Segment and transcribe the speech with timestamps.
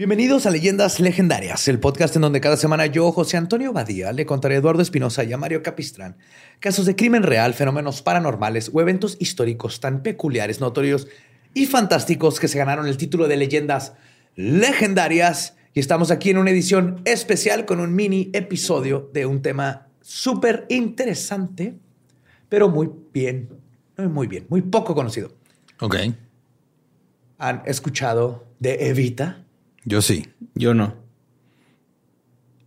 [0.00, 4.24] Bienvenidos a Leyendas Legendarias, el podcast en donde cada semana yo, José Antonio Badía, le
[4.24, 6.16] contaré a Eduardo Espinosa y a Mario Capistrán
[6.58, 11.06] casos de crimen real, fenómenos paranormales o eventos históricos tan peculiares, notorios
[11.52, 13.92] y fantásticos que se ganaron el título de Leyendas
[14.36, 15.54] Legendarias.
[15.74, 20.64] Y estamos aquí en una edición especial con un mini episodio de un tema súper
[20.70, 21.74] interesante,
[22.48, 23.50] pero muy bien,
[23.98, 25.34] muy bien, muy poco conocido.
[25.78, 25.96] Ok.
[27.36, 29.44] ¿Han escuchado de Evita?
[29.84, 30.28] Yo sí.
[30.54, 30.94] Yo no.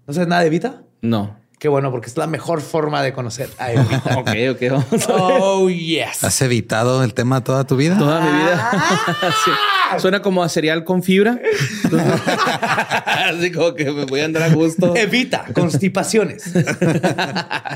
[0.07, 0.83] ¿No sabes nada de Evita?
[1.01, 1.37] No.
[1.59, 4.17] Qué bueno, porque es la mejor forma de conocer a Evita.
[4.17, 5.37] ok, ok, vamos a ver.
[5.41, 6.23] oh, yes.
[6.23, 7.97] ¿Has evitado el tema toda tu vida?
[7.97, 8.71] Toda mi vida.
[9.45, 9.51] Sí.
[9.99, 11.39] Suena como a cereal con fibra.
[13.27, 14.95] Así como que me voy a andar a gusto.
[14.95, 16.51] Evita constipaciones.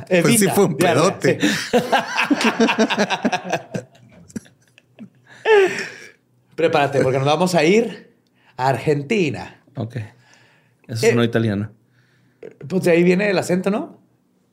[0.09, 1.37] Pues sí fue un pedote.
[6.55, 8.06] Prepárate, porque nos vamos a ir
[8.57, 9.61] Argentina.
[9.75, 9.95] Ok.
[10.87, 11.09] Eso Eh.
[11.09, 11.71] es no italiano.
[12.67, 13.99] Pues de ahí viene el acento, ¿no?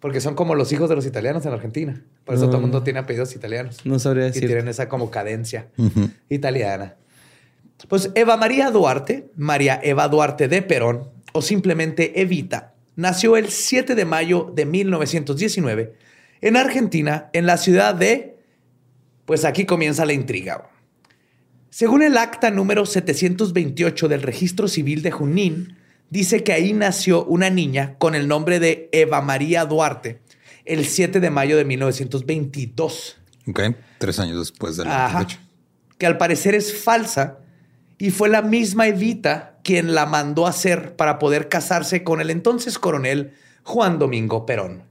[0.01, 2.03] Porque son como los hijos de los italianos en Argentina.
[2.25, 3.85] Por eso todo el mundo tiene apellidos italianos.
[3.87, 4.47] No sabría Y decir.
[4.47, 5.69] tienen esa como cadencia
[6.29, 6.97] italiana.
[7.89, 13.95] Pues Eva María Duarte, María Eva Duarte de Perón, o simplemente Evita, nació el 7
[13.95, 15.95] de mayo de 1919
[16.41, 18.37] en Argentina, en la ciudad de...
[19.25, 20.69] Pues aquí comienza la intriga.
[21.75, 25.77] Según el acta número 728 del registro civil de Junín,
[26.09, 30.21] dice que ahí nació una niña con el nombre de Eva María Duarte
[30.65, 33.17] el 7 de mayo de 1922
[33.49, 33.61] Ok.
[33.99, 35.19] Tres años después del Ajá.
[35.19, 35.41] 28.
[35.99, 37.39] que al parecer es falsa
[37.99, 42.31] y fue la misma Evita quien la mandó a hacer para poder casarse con el
[42.31, 43.33] entonces coronel
[43.65, 44.85] Juan Domingo Perón.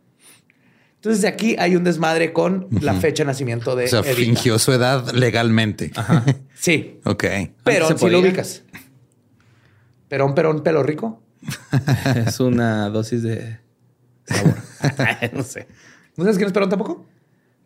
[1.04, 4.16] Entonces de aquí hay un desmadre con la fecha de nacimiento de O sea, Evita.
[4.16, 5.92] fingió su edad legalmente.
[6.56, 7.26] Sí, Ok.
[7.66, 8.64] Perón se sí lo ubicas.
[10.08, 11.22] Perón, Perón, pelo rico.
[12.26, 13.60] Es una dosis de
[14.24, 14.56] sabor.
[15.34, 15.68] no sé.
[16.16, 17.06] ¿No sabes quién es Perón tampoco?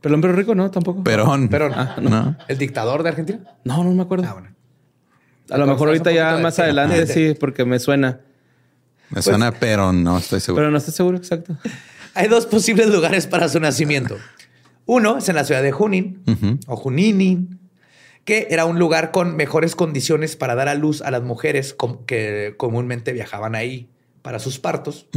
[0.02, 1.04] Pelón pero rico, no, tampoco.
[1.04, 1.48] Perón.
[1.48, 1.74] Perón.
[1.76, 2.36] Ah, no.
[2.48, 3.40] El dictador de Argentina.
[3.64, 4.26] No, no me acuerdo.
[4.28, 4.50] Ah, bueno.
[5.52, 7.14] A lo mejor ahorita ya más adelante Sí.
[7.14, 8.20] sí, porque me suena.
[9.12, 10.62] Me suena Perón, no estoy seguro.
[10.64, 11.56] Pero no estoy seguro exacto.
[12.18, 14.18] Hay dos posibles lugares para su nacimiento.
[14.86, 16.24] Uno es en la ciudad de Junín
[16.68, 17.60] o Juninin,
[18.26, 22.06] que era un lugar con mejores condiciones para dar a luz a las mujeres com-
[22.06, 23.90] que comúnmente viajaban ahí
[24.22, 25.08] para sus partos.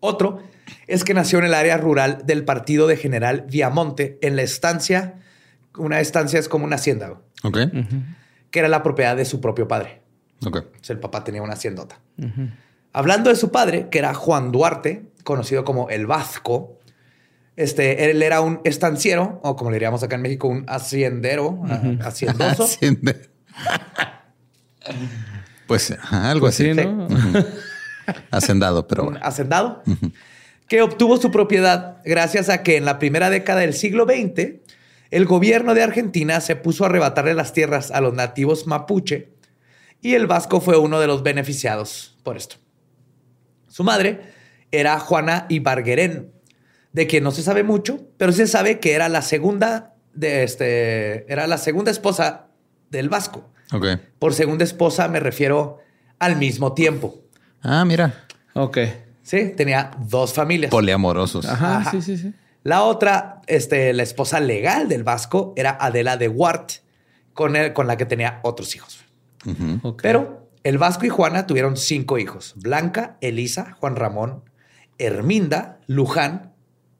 [0.00, 0.38] Otro
[0.86, 5.20] es que nació en el área rural del partido de General Viamonte, en la estancia.
[5.78, 7.58] Una estancia es como una hacienda, Ok.
[8.50, 10.02] que era la propiedad de su propio padre.
[10.44, 10.56] Ok.
[10.58, 12.00] O sea, el papá tenía una haciendota.
[12.92, 16.78] Hablando de su padre, que era Juan Duarte, conocido como el Vasco,
[17.56, 21.82] este, él era un estanciero, o como le diríamos acá en México, un haciendero, ah,
[22.04, 22.64] haciendoso.
[22.64, 23.28] Haciende-
[25.66, 26.72] Pues algo Pues así.
[26.72, 27.08] sí, ¿no?
[28.30, 29.18] Hacendado, pero bueno.
[29.22, 29.82] hacendado,
[30.68, 34.60] que obtuvo su propiedad gracias a que en la primera década del siglo XX,
[35.10, 39.30] el gobierno de Argentina se puso a arrebatarle las tierras a los nativos mapuche
[40.02, 42.56] y el Vasco fue uno de los beneficiados por esto.
[43.66, 44.20] Su madre
[44.78, 46.32] era Juana Ibargueren,
[46.92, 50.42] de quien no se sabe mucho, pero sí se sabe que era la segunda de
[50.44, 52.46] este, era la segunda esposa
[52.90, 53.48] del Vasco.
[53.72, 53.84] Ok.
[54.18, 55.78] Por segunda esposa me refiero
[56.18, 57.20] al mismo tiempo.
[57.62, 58.24] Ah, mira.
[58.54, 58.78] Ok.
[59.22, 60.70] Sí, tenía dos familias.
[60.70, 61.44] Poliamorosos.
[61.46, 61.90] Ajá, Ajá.
[61.90, 62.32] sí, sí, sí.
[62.62, 66.70] La otra, este, la esposa legal del Vasco era Adela de Wart,
[67.34, 69.00] con, él- con la que tenía otros hijos.
[69.44, 69.80] Ujú.
[69.82, 70.02] Ok.
[70.02, 74.44] Pero el Vasco y Juana tuvieron cinco hijos: Blanca, Elisa, Juan Ramón,
[74.98, 76.52] Herminda, Luján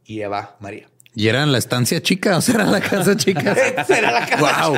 [0.04, 0.88] y Eva María.
[1.18, 2.36] ¿Y era en la estancia chica?
[2.36, 3.56] O sea, era la casa chica.
[3.88, 4.68] Era la casa.
[4.68, 4.76] wow.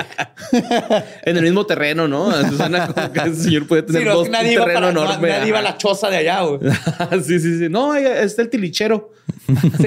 [1.25, 2.31] En el mismo terreno, ¿no?
[2.57, 4.93] Suena como que el señor puede tener Sí, no, dos, nadie, un iba terreno para-
[4.93, 5.29] no- enorme.
[5.31, 6.43] nadie iba a la choza de allá.
[6.43, 6.61] güey.
[7.25, 7.69] sí, sí, sí.
[7.69, 9.13] No, ahí está el tilichero.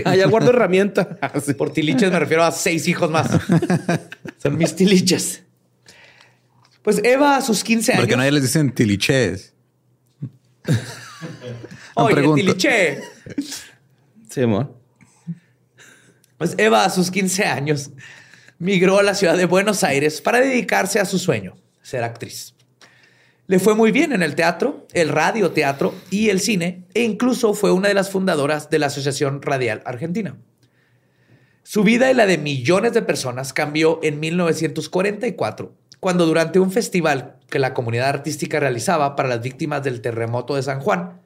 [0.04, 1.18] Allá guardo herramienta.
[1.42, 1.54] Sí.
[1.54, 3.30] Por tiliches me refiero a seis hijos más.
[4.44, 5.44] Son mis tiliches.
[6.81, 8.01] Pues Eva a sus 15 años.
[8.04, 9.54] Porque nadie les dicen tiliches.
[11.95, 12.36] No Oye, pregunto.
[12.44, 13.00] tiliche.
[14.44, 14.75] Amor.
[16.38, 17.91] Pues Eva a sus 15 años
[18.57, 22.56] migró a la ciudad de Buenos Aires para dedicarse a su sueño, ser actriz.
[23.47, 27.71] Le fue muy bien en el teatro, el radioteatro y el cine, e incluso fue
[27.71, 30.38] una de las fundadoras de la Asociación Radial Argentina.
[31.63, 37.38] Su vida y la de millones de personas cambió en 1944, cuando durante un festival
[37.50, 41.20] que la comunidad artística realizaba para las víctimas del terremoto de San Juan,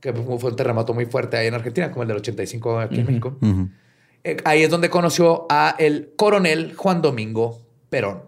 [0.00, 3.06] que fue un terremoto muy fuerte ahí en Argentina, como el del 85 aquí en
[3.06, 3.38] México,
[4.24, 8.22] eh, ahí es donde conoció a el coronel Juan Domingo Perón.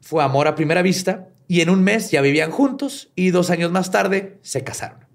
[0.00, 3.72] Fue amor a primera vista y en un mes ya vivían juntos y dos años
[3.72, 5.06] más tarde se casaron.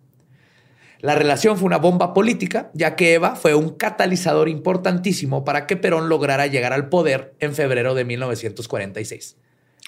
[1.00, 5.75] La relación fue una bomba política, ya que Eva fue un catalizador importantísimo para que
[5.75, 9.38] Perón lograra llegar al poder en febrero de 1946.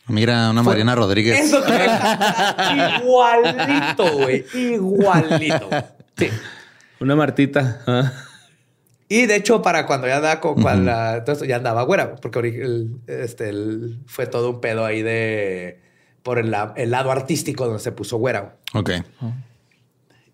[0.07, 1.39] Mira, una Mariana Rodríguez.
[1.39, 1.71] Eso que
[3.03, 4.45] igualito, güey.
[4.53, 5.69] Igualito.
[6.17, 6.29] Sí.
[7.00, 7.81] Una Martita.
[7.88, 8.11] Ah.
[9.07, 12.39] Y de hecho, para cuando ya andaba con la- todo esto, ya andaba güera, porque
[12.39, 15.79] el- este, el- fue todo un pedo ahí de
[16.23, 18.55] por el lado artístico donde se puso güera.
[18.73, 18.91] Ok.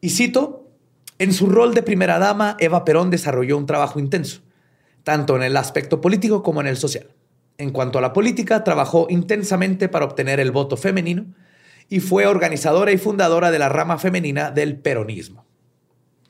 [0.01, 0.68] Y cito,
[1.18, 4.42] en su rol de primera dama, Eva Perón desarrolló un trabajo intenso,
[5.04, 7.07] tanto en el aspecto político como en el social.
[7.60, 11.26] En cuanto a la política, trabajó intensamente para obtener el voto femenino
[11.90, 15.46] y fue organizadora y fundadora de la rama femenina del peronismo.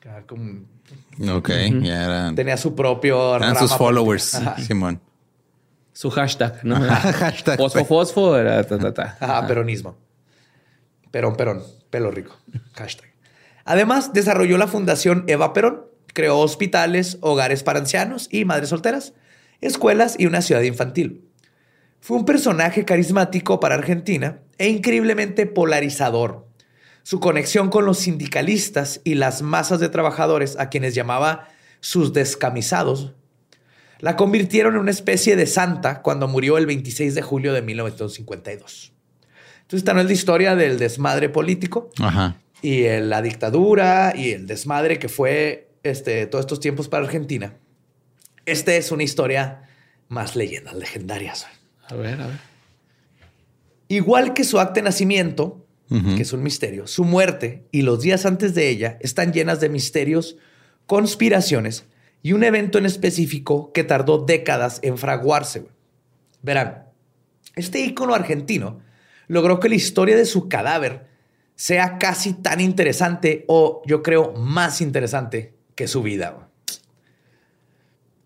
[0.06, 0.64] Ah, como-
[1.32, 1.50] Ok,
[1.82, 3.36] ya eran, Tenía su propio...
[3.36, 4.34] eran rama sus followers.
[4.34, 4.58] Ajá.
[4.58, 5.00] Simón.
[5.92, 6.76] Su hashtag, ¿no?
[6.80, 9.16] Hashtag Fosfo, fosfo, era ta, ta, ta.
[9.20, 9.96] Ajá, peronismo.
[11.12, 12.34] Perón, Perón, pelo rico.
[12.72, 13.10] Hashtag.
[13.64, 19.12] Además, desarrolló la Fundación Eva Perón, creó hospitales, hogares para ancianos y madres solteras,
[19.60, 21.24] escuelas y una ciudad infantil.
[22.00, 26.46] Fue un personaje carismático para Argentina e increíblemente polarizador.
[27.02, 31.48] Su conexión con los sindicalistas y las masas de trabajadores, a quienes llamaba
[31.80, 33.12] sus descamisados,
[34.00, 38.92] la convirtieron en una especie de santa cuando murió el 26 de julio de 1952.
[39.62, 42.36] Entonces, esta no es la historia del desmadre político Ajá.
[42.62, 47.54] y el- la dictadura y el desmadre que fue este, todos estos tiempos para Argentina.
[48.46, 49.62] Esta es una historia
[50.08, 51.46] más leyendas legendarias.
[51.88, 52.38] A ver, a ver.
[53.88, 58.24] Igual que su acta de nacimiento, que es un misterio, su muerte y los días
[58.24, 60.36] antes de ella están llenas de misterios,
[60.86, 61.86] conspiraciones
[62.22, 65.66] y un evento en específico que tardó décadas en fraguarse.
[66.42, 66.84] Verán,
[67.56, 68.80] este ícono argentino
[69.26, 71.08] logró que la historia de su cadáver
[71.56, 76.49] sea casi tan interesante o yo creo más interesante que su vida.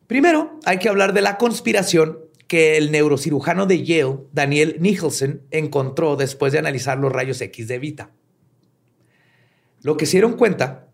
[0.07, 6.17] Primero, hay que hablar de la conspiración que el neurocirujano de Yale, Daniel Nicholson, encontró
[6.17, 8.11] después de analizar los rayos X de Vita.
[9.83, 10.89] Lo que se dieron cuenta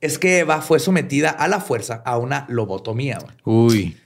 [0.00, 3.18] es que Eva fue sometida a la fuerza a una lobotomía.
[3.44, 3.96] Uy.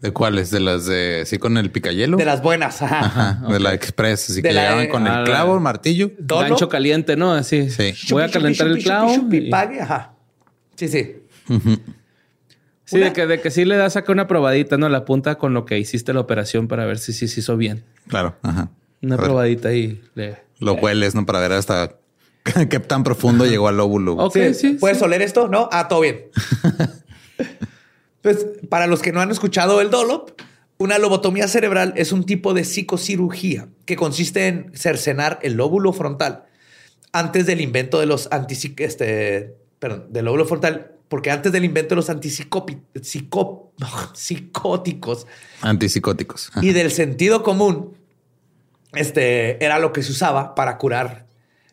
[0.00, 0.50] ¿De cuáles?
[0.50, 2.16] ¿De las de sí con el picayelo?
[2.16, 2.80] De las buenas.
[2.80, 3.00] ajá.
[3.00, 4.30] Ajá, de la express.
[4.30, 6.10] Así De que la- llegaban con ah, el clavo, el martillo.
[6.18, 6.48] Dolo.
[6.48, 7.32] Gancho caliente, ¿no?
[7.32, 7.70] Así.
[7.70, 7.92] Sí.
[8.10, 9.14] Voy a calentar el clavo.
[9.30, 10.14] y- pague, ajá.
[10.76, 11.16] Sí, sí.
[12.90, 14.88] Sí, de que, de que sí le das acá una probadita, ¿no?
[14.88, 17.84] La punta con lo que hiciste la operación para ver si sí se hizo bien.
[18.08, 18.36] Claro.
[18.42, 18.70] Ajá.
[19.00, 20.38] Una ver, probadita y le...
[20.58, 21.24] Lo hueles, ¿no?
[21.24, 21.94] Para ver hasta
[22.68, 24.16] qué tan profundo llegó al óvulo.
[24.16, 24.72] Ok, Sí, sí.
[24.72, 25.04] ¿Puedes sí.
[25.04, 25.46] oler esto?
[25.46, 25.68] No.
[25.70, 26.26] Ah, todo bien.
[28.22, 30.30] pues para los que no han escuchado el Dolop,
[30.78, 36.44] una lobotomía cerebral es un tipo de psicocirugía que consiste en cercenar el lóbulo frontal
[37.12, 38.80] antes del invento de los antipsic...
[38.80, 42.84] Este, perdón, del lóbulo frontal, porque antes del invento de los antipsicóticos
[44.14, 45.26] psicóticos
[45.60, 46.52] Antipsicóticos.
[46.62, 47.94] Y del sentido común,
[48.94, 51.26] este era lo que se usaba para curar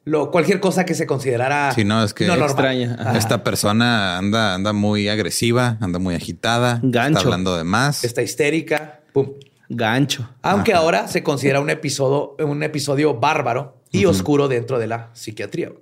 [0.05, 2.47] lo, cualquier cosa que se considerara Sí, no, es que normal.
[2.49, 2.95] extraña.
[2.97, 3.17] Ajá.
[3.17, 6.79] Esta persona anda, anda muy agresiva, anda muy agitada.
[6.81, 7.17] Gancho.
[7.17, 8.03] Está hablando de más.
[8.05, 9.01] está histérica.
[9.13, 9.33] pum.
[9.69, 10.29] Gancho.
[10.41, 15.73] Aunque ahora se considera un episodio, un episodio bárbaro y oscuro dentro de la psiquiatría.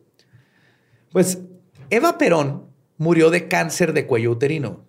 [1.12, 1.38] Pues
[1.92, 4.84] Eva Perón murió de cáncer de cuello uterino.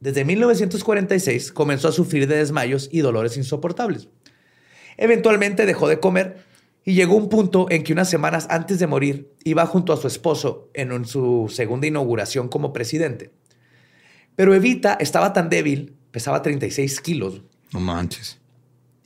[0.00, 4.08] Desde 1946 comenzó a sufrir de desmayos y dolores insoportables.
[4.96, 6.44] Eventualmente dejó de comer
[6.84, 10.06] y llegó un punto en que unas semanas antes de morir iba junto a su
[10.06, 13.30] esposo en su segunda inauguración como presidente.
[14.36, 18.38] Pero Evita estaba tan débil, pesaba 36 kilos, No manches.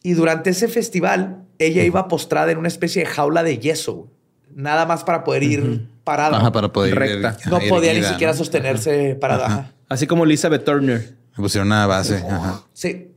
[0.03, 4.09] y durante ese festival, ella iba postrada en una especie de jaula de yeso.
[4.55, 6.37] Nada más para poder ir parada.
[6.37, 7.37] Ajá, para poder ir- Recta.
[7.51, 8.39] no ir podía ni siquiera ¿no?
[8.39, 9.47] sostenerse parada.
[9.47, 9.73] Ajá.
[9.89, 11.17] Así como Elizabeth Turner.
[11.37, 12.17] Me pusieron una base.
[12.29, 12.63] Ajá.
[12.73, 13.11] Sí.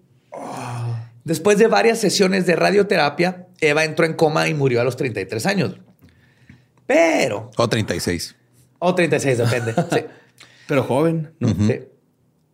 [1.23, 5.45] Después de varias sesiones de radioterapia, Eva entró en coma y murió a los 33
[5.45, 5.75] años.
[6.85, 8.35] Pero, O 36.
[8.79, 9.73] o 36, depende.
[9.91, 9.99] sí.
[10.67, 11.33] Pero joven.
[11.39, 11.49] ¿no?
[11.49, 11.81] Sí.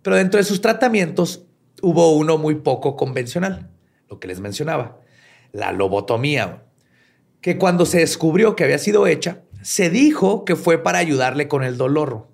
[0.01, 1.43] Pero dentro de sus tratamientos
[1.81, 3.69] hubo uno muy poco convencional,
[4.09, 4.97] lo que les mencionaba,
[5.51, 6.63] la lobotomía,
[7.41, 11.63] que cuando se descubrió que había sido hecha, se dijo que fue para ayudarle con
[11.63, 12.27] el dolor,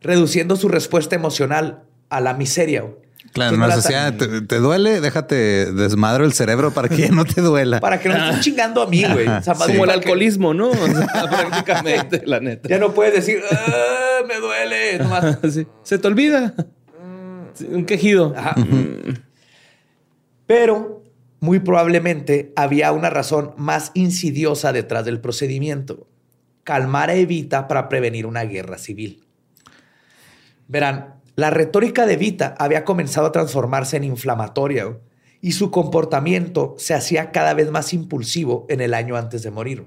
[0.00, 2.84] reduciendo su respuesta emocional a la miseria.
[3.32, 7.08] Claro, no así, tan- ah, te, te duele, déjate desmadro el cerebro para que ya
[7.08, 7.80] no te duela.
[7.80, 9.26] Para que no estés chingando a mí, güey.
[9.26, 10.68] O sea, más Como el alcoholismo, ¿no?
[10.70, 12.68] O sea, prácticamente, la neta.
[12.68, 14.98] Ya no puedes decir, "Ah, me duele.
[14.98, 15.38] nomás.
[15.50, 15.66] Sí.
[15.82, 16.54] Se te olvida.
[17.70, 18.34] Un quejido.
[18.36, 18.54] Ajá.
[20.46, 21.02] Pero
[21.40, 26.06] muy probablemente había una razón más insidiosa detrás del procedimiento.
[26.64, 29.24] Calmar a Evita para prevenir una guerra civil.
[30.68, 34.98] Verán, la retórica de Evita había comenzado a transformarse en inflamatoria
[35.40, 39.86] y su comportamiento se hacía cada vez más impulsivo en el año antes de morir.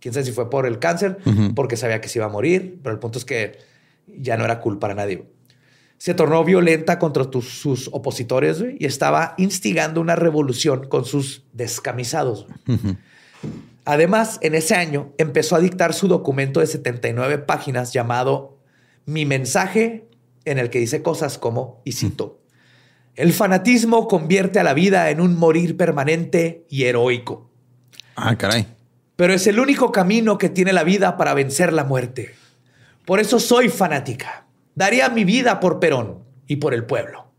[0.00, 1.18] Quién sabe si fue por el cáncer,
[1.54, 3.58] porque sabía que se iba a morir, pero el punto es que
[4.06, 5.26] ya no era cool para nadie
[5.98, 12.46] se tornó violenta contra sus opositores y estaba instigando una revolución con sus descamisados.
[13.86, 18.58] Además, en ese año empezó a dictar su documento de 79 páginas llamado
[19.06, 20.08] Mi mensaje,
[20.44, 22.40] en el que dice cosas como, y cito,
[23.14, 27.48] el fanatismo convierte a la vida en un morir permanente y heroico.
[28.16, 28.66] Ah, caray.
[29.14, 32.34] Pero es el único camino que tiene la vida para vencer la muerte.
[33.04, 34.46] Por eso soy fanática.
[34.74, 37.30] Daría mi vida por Perón y por el pueblo.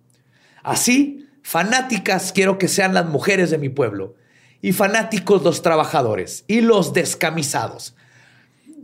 [0.63, 4.15] Así, fanáticas quiero que sean las mujeres de mi pueblo
[4.61, 7.95] y fanáticos los trabajadores y los descamisados.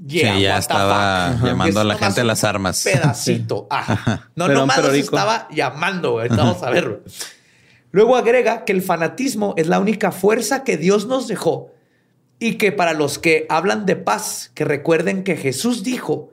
[0.06, 2.84] ya estaba llamando a la gente a las armas.
[2.84, 3.68] Pedacito.
[4.36, 6.22] No, no nomás estaba llamando.
[6.30, 7.02] Vamos a verlo.
[7.92, 11.72] Luego agrega que el fanatismo es la única fuerza que Dios nos dejó
[12.40, 16.32] y que para los que hablan de paz, que recuerden que Jesús dijo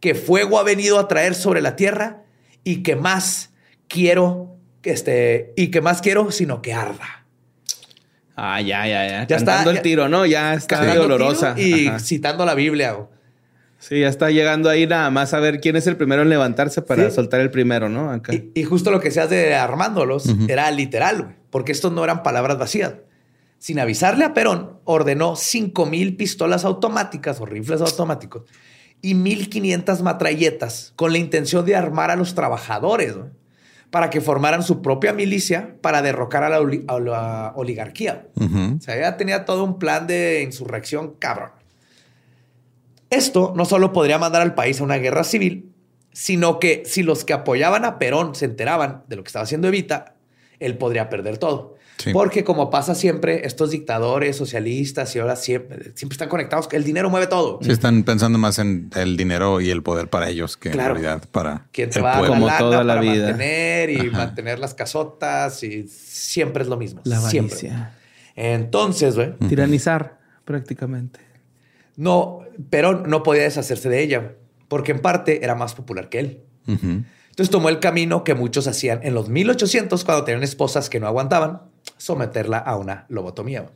[0.00, 2.22] que fuego ha venido a traer sobre la tierra
[2.64, 3.50] y que más
[3.86, 7.23] quiero, este, y que más quiero, sino que arda.
[8.36, 9.26] Ah, ya, ya, ya.
[9.26, 10.26] Ya está el tiro, ¿no?
[10.26, 11.54] Ya está dolorosa.
[11.58, 12.96] Y citando la Biblia.
[13.78, 16.80] Sí, ya está llegando ahí nada más a ver quién es el primero en levantarse
[16.80, 18.18] para soltar el primero, ¿no?
[18.54, 22.58] Y, justo lo que se hace de armándolos era literal, porque estos no eran palabras
[22.58, 22.94] vacías.
[23.58, 28.42] Sin avisarle a Perón, ordenó cinco mil pistolas automáticas o rifles automáticos
[29.04, 33.14] y 1.500 matralletas con la intención de armar a los trabajadores
[33.94, 38.26] para que formaran su propia milicia para derrocar a la, oligarquía.
[38.34, 41.50] O sea, ya tenía todo un plan de insurrección cabrón.
[43.08, 45.70] Esto no solo podría mandar al país a una guerra civil,
[46.12, 49.68] sino que si los que apoyaban a Perón se enteraban de lo que estaba haciendo
[49.68, 50.16] Evita,
[50.60, 51.76] él podría perder todo.
[52.12, 57.08] Porque como pasa siempre, estos dictadores socialistas y ahora siempre, siempre están conectados, el dinero
[57.08, 57.58] mueve todo.
[57.62, 61.22] Sí, están pensando más en el dinero y el poder para ellos que en realidad
[61.30, 63.28] para ¿Quién te va a como toda la vida.
[63.28, 67.00] mantener y mantener las casotas y siempre es lo mismo.
[67.04, 67.70] La siempre.
[68.36, 69.32] Entonces, güey.
[69.48, 71.20] Tiranizar prácticamente.
[71.96, 74.32] No, pero no podía deshacerse de ella
[74.68, 76.40] porque en parte era más popular que él.
[77.34, 81.08] Entonces tomó el camino que muchos hacían en los 1800 cuando tenían esposas que no
[81.08, 81.62] aguantaban
[81.96, 83.66] someterla a una lobotomía.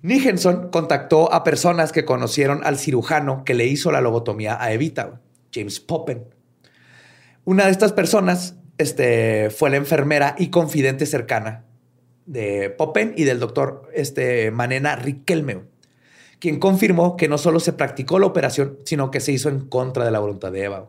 [0.00, 5.20] Nichenson contactó a personas que conocieron al cirujano que le hizo la lobotomía a Evita,
[5.52, 6.24] James Poppen.
[7.44, 11.66] Una de estas personas este, fue la enfermera y confidente cercana
[12.24, 15.64] de Poppen y del doctor este, Manena Riquelme,
[16.38, 20.06] quien confirmó que no solo se practicó la operación, sino que se hizo en contra
[20.06, 20.88] de la voluntad de Eva.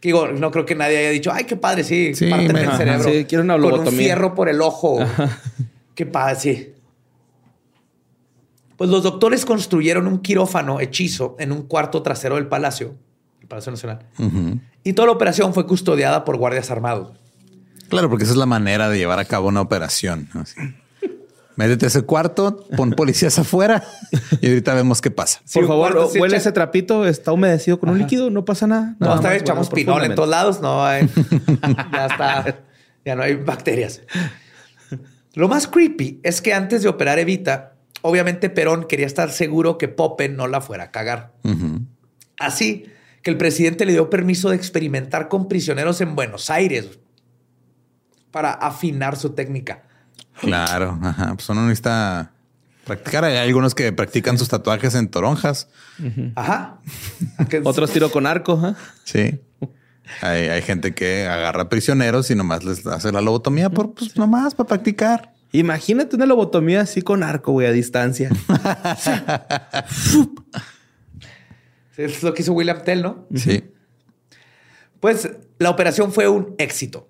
[0.00, 3.04] Digo, no creo que nadie haya dicho, ay, qué padre, sí, sí el cerebro.
[3.04, 3.84] Sí, quiero una lobotomía.
[3.84, 4.98] Con un fierro por el ojo.
[5.94, 6.72] Qué padre, sí.
[8.76, 12.94] Pues los doctores construyeron un quirófano hechizo en un cuarto trasero del palacio,
[13.40, 14.06] el Palacio Nacional.
[14.84, 17.10] Y toda la operación fue custodiada por guardias armados.
[17.88, 20.28] Claro, porque esa es la manera de llevar a cabo una operación.
[21.58, 23.82] Métete a ese cuarto, pon policías afuera
[24.40, 25.42] y ahorita vemos qué pasa.
[25.52, 28.94] Por favor, huele ese trapito, está humedecido con un líquido, no pasa nada.
[29.00, 31.08] No, esta vez echamos pinol en todos lados, no hay.
[31.92, 32.60] ya está,
[33.04, 34.02] ya no hay bacterias.
[35.34, 39.88] Lo más creepy es que antes de operar Evita, obviamente Perón quería estar seguro que
[39.88, 41.32] Pope no la fuera a cagar.
[42.38, 42.86] Así
[43.22, 47.00] que el presidente le dio permiso de experimentar con prisioneros en Buenos Aires
[48.30, 49.87] para afinar su técnica.
[50.40, 51.34] Claro, ajá.
[51.34, 52.32] Pues uno necesita
[52.84, 53.24] practicar.
[53.24, 55.68] Hay algunos que practican sus tatuajes en toronjas.
[56.34, 56.80] Ajá.
[57.64, 58.60] Otros tiro con arco.
[58.66, 58.74] ¿eh?
[59.04, 59.40] Sí.
[60.22, 64.66] Hay, gente que agarra prisioneros y nomás les hace la lobotomía por, pues, nomás para
[64.66, 65.34] practicar.
[65.52, 68.30] Imagínate una lobotomía así con arco, güey, a distancia.
[71.96, 73.26] es lo que hizo William Tell, ¿no?
[73.34, 73.64] Sí.
[75.00, 77.08] Pues la operación fue un éxito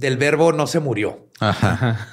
[0.00, 1.26] del verbo no se murió.
[1.38, 2.08] Ajá.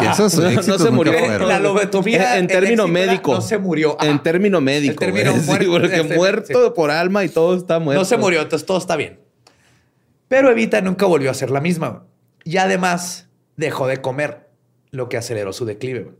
[0.00, 1.12] Eso es no, se murió.
[1.46, 3.34] La lobotomía en, término médico.
[3.34, 3.96] No se murió.
[4.00, 5.04] En término médico.
[5.04, 8.00] En término muerto, porque muerto por alma y todo está muerto.
[8.00, 9.20] No se murió, entonces todo está bien.
[10.28, 12.04] Pero Evita nunca volvió a ser la misma.
[12.44, 14.48] Y además dejó de comer,
[14.90, 16.10] lo que aceleró su declive.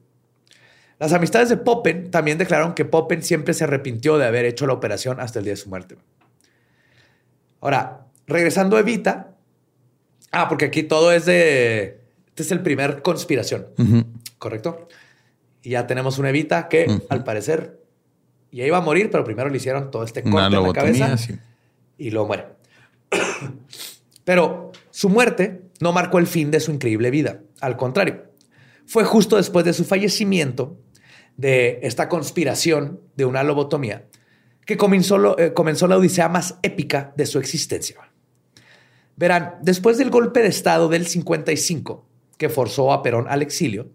[0.99, 4.75] Las amistades de Poppen también declararon que Poppen siempre se arrepintió de haber hecho la
[4.75, 5.97] operación hasta el día de su muerte.
[7.61, 9.38] Ahora, regresando a Evita,
[10.31, 13.67] Ah, porque aquí todo es de Este es el primer conspiración,
[14.39, 14.89] ¿correcto?
[15.63, 17.81] Y ya tenemos una Evita que, al parecer,
[18.53, 21.17] ya iba a morir, pero primero le hicieron todo este corte en la cabeza
[21.97, 22.47] y luego muere.
[24.25, 27.41] pero su muerte no marcó el fin de su increíble vida.
[27.61, 28.25] Al contrario,
[28.87, 30.79] fue justo después de su fallecimiento
[31.37, 34.07] de esta conspiración de una lobotomía
[34.65, 37.97] que comenzó, eh, comenzó la odisea más épica de su existencia.
[39.19, 42.07] Verán, después del golpe de Estado del 55,
[42.37, 43.89] que forzó a Perón al exilio,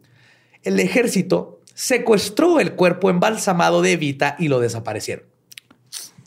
[0.63, 5.25] el ejército secuestró el cuerpo embalsamado de Evita y lo desaparecieron.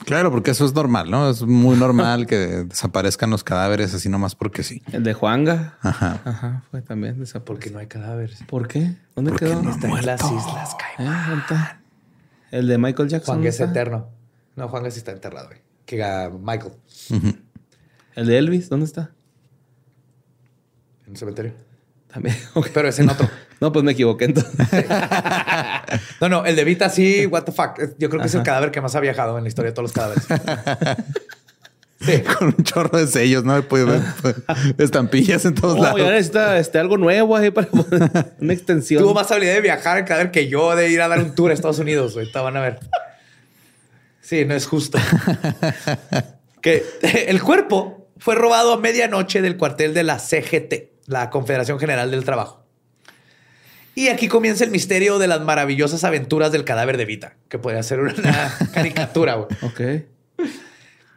[0.06, 1.28] Claro, porque eso es normal, ¿no?
[1.28, 4.82] Es muy normal que desaparezcan los cadáveres así nomás porque sí.
[4.92, 5.78] El de Juanga.
[5.82, 6.20] Ajá.
[6.24, 7.44] Ajá, fue también desaparecido.
[7.44, 8.44] Porque no hay cadáveres.
[8.46, 8.94] ¿Por qué?
[9.14, 9.60] ¿Dónde quedó?
[9.68, 11.44] está en las Islas Caimán.
[12.50, 13.36] el de Michael Jackson.
[13.36, 14.08] Juan es eterno.
[14.54, 15.60] No, Juan sí está enterrado, güey.
[15.84, 15.96] Que
[16.40, 16.72] Michael.
[18.16, 18.70] ¿El de Elvis?
[18.70, 19.10] ¿Dónde está?
[21.06, 21.52] En el cementerio.
[22.08, 22.34] También.
[22.74, 23.28] Pero es en otro.
[23.60, 24.54] no, pues me equivoqué entonces.
[26.20, 27.78] no, no, el de Vita sí, what the fuck.
[27.98, 29.84] Yo creo que es el cadáver que más ha viajado en la historia de todos
[29.84, 30.24] los cadáveres.
[32.00, 32.22] Sí.
[32.22, 33.60] Con un chorro de sellos, ¿no?
[33.62, 34.02] Puede ver
[34.78, 35.98] estampillas en todos lados.
[35.98, 37.68] Ya necesita este, algo nuevo ahí para
[38.38, 39.02] una extensión.
[39.02, 41.50] Tuvo más habilidad de viajar el cadáver que yo de ir a dar un tour
[41.50, 42.14] a Estados Unidos.
[42.14, 42.80] Ahorita van a ver.
[44.20, 44.98] Sí, no es justo.
[46.60, 46.84] que
[47.28, 52.24] el cuerpo fue robado a medianoche del cuartel de la CGT, la Confederación General del
[52.24, 52.64] Trabajo.
[53.94, 57.82] Y aquí comienza el misterio de las maravillosas aventuras del cadáver de Vita, que podría
[57.82, 58.14] ser una
[58.74, 59.38] caricatura.
[59.38, 59.80] Ok.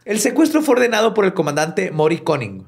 [0.05, 2.65] El secuestro fue ordenado por el comandante Mori Conning.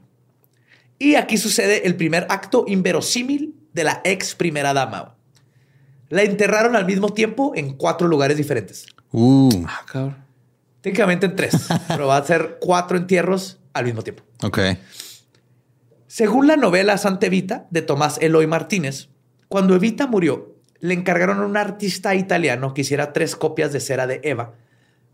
[1.00, 5.16] Y aquí sucede el primer acto inverosímil de la ex primera dama.
[6.10, 8.88] La enterraron al mismo tiempo en cuatro lugares diferentes.
[9.14, 9.64] Uh.
[9.66, 10.26] Ah, cabrón.
[10.82, 11.56] Técnicamente en tres,
[11.88, 14.24] pero va a ser cuatro entierros al mismo tiempo.
[14.44, 14.60] Ok.
[16.08, 19.10] Según la novela Santa Evita de Tomás Eloy Martínez,
[19.48, 24.08] cuando Evita murió, le encargaron a un artista italiano que hiciera tres copias de cera
[24.08, 24.54] de Eva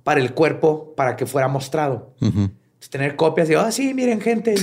[0.04, 2.16] para el cuerpo para que fuera mostrado.
[2.90, 4.56] Tener copias y, ah, sí, miren, gente.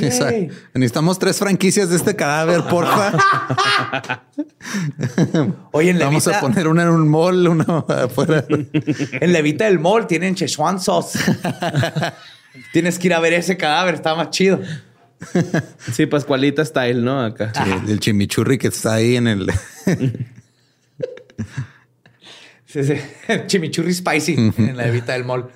[0.72, 3.12] necesitamos tres franquicias de este cadáver, porfa.
[5.72, 8.44] Oye, en Vamos a poner una en un mall, una afuera.
[8.48, 11.18] en Levita del mall tienen Chechuan sauce.
[12.72, 14.60] Tienes que ir a ver ese cadáver, está más chido.
[15.92, 17.20] Sí, Pascualita style, ¿no?
[17.20, 17.52] Acá.
[17.88, 19.50] el chimichurri que está ahí en el.
[22.66, 22.94] sí, sí.
[23.46, 25.48] Chimichurri spicy en la Evita del mall.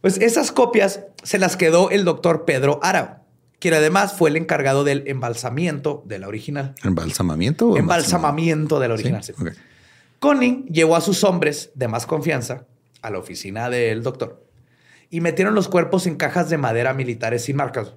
[0.00, 3.22] Pues esas copias se las quedó el doctor Pedro Ara,
[3.60, 6.74] quien además fue el encargado del embalsamiento de la original.
[6.82, 7.68] ¿Embalsamamiento?
[7.70, 9.22] O embalsamamiento de la original.
[9.22, 9.32] Sí,
[10.18, 12.66] Conning llevó a sus hombres de más confianza
[13.00, 14.44] a la oficina del doctor
[15.12, 17.94] y metieron los cuerpos en cajas de madera militares sin marcas,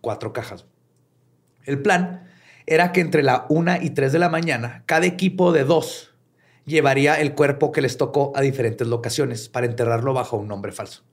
[0.00, 0.64] cuatro cajas.
[1.64, 2.26] El plan
[2.64, 6.14] era que entre la una y tres de la mañana, cada equipo de dos
[6.64, 11.04] llevaría el cuerpo que les tocó a diferentes locaciones para enterrarlo bajo un nombre falso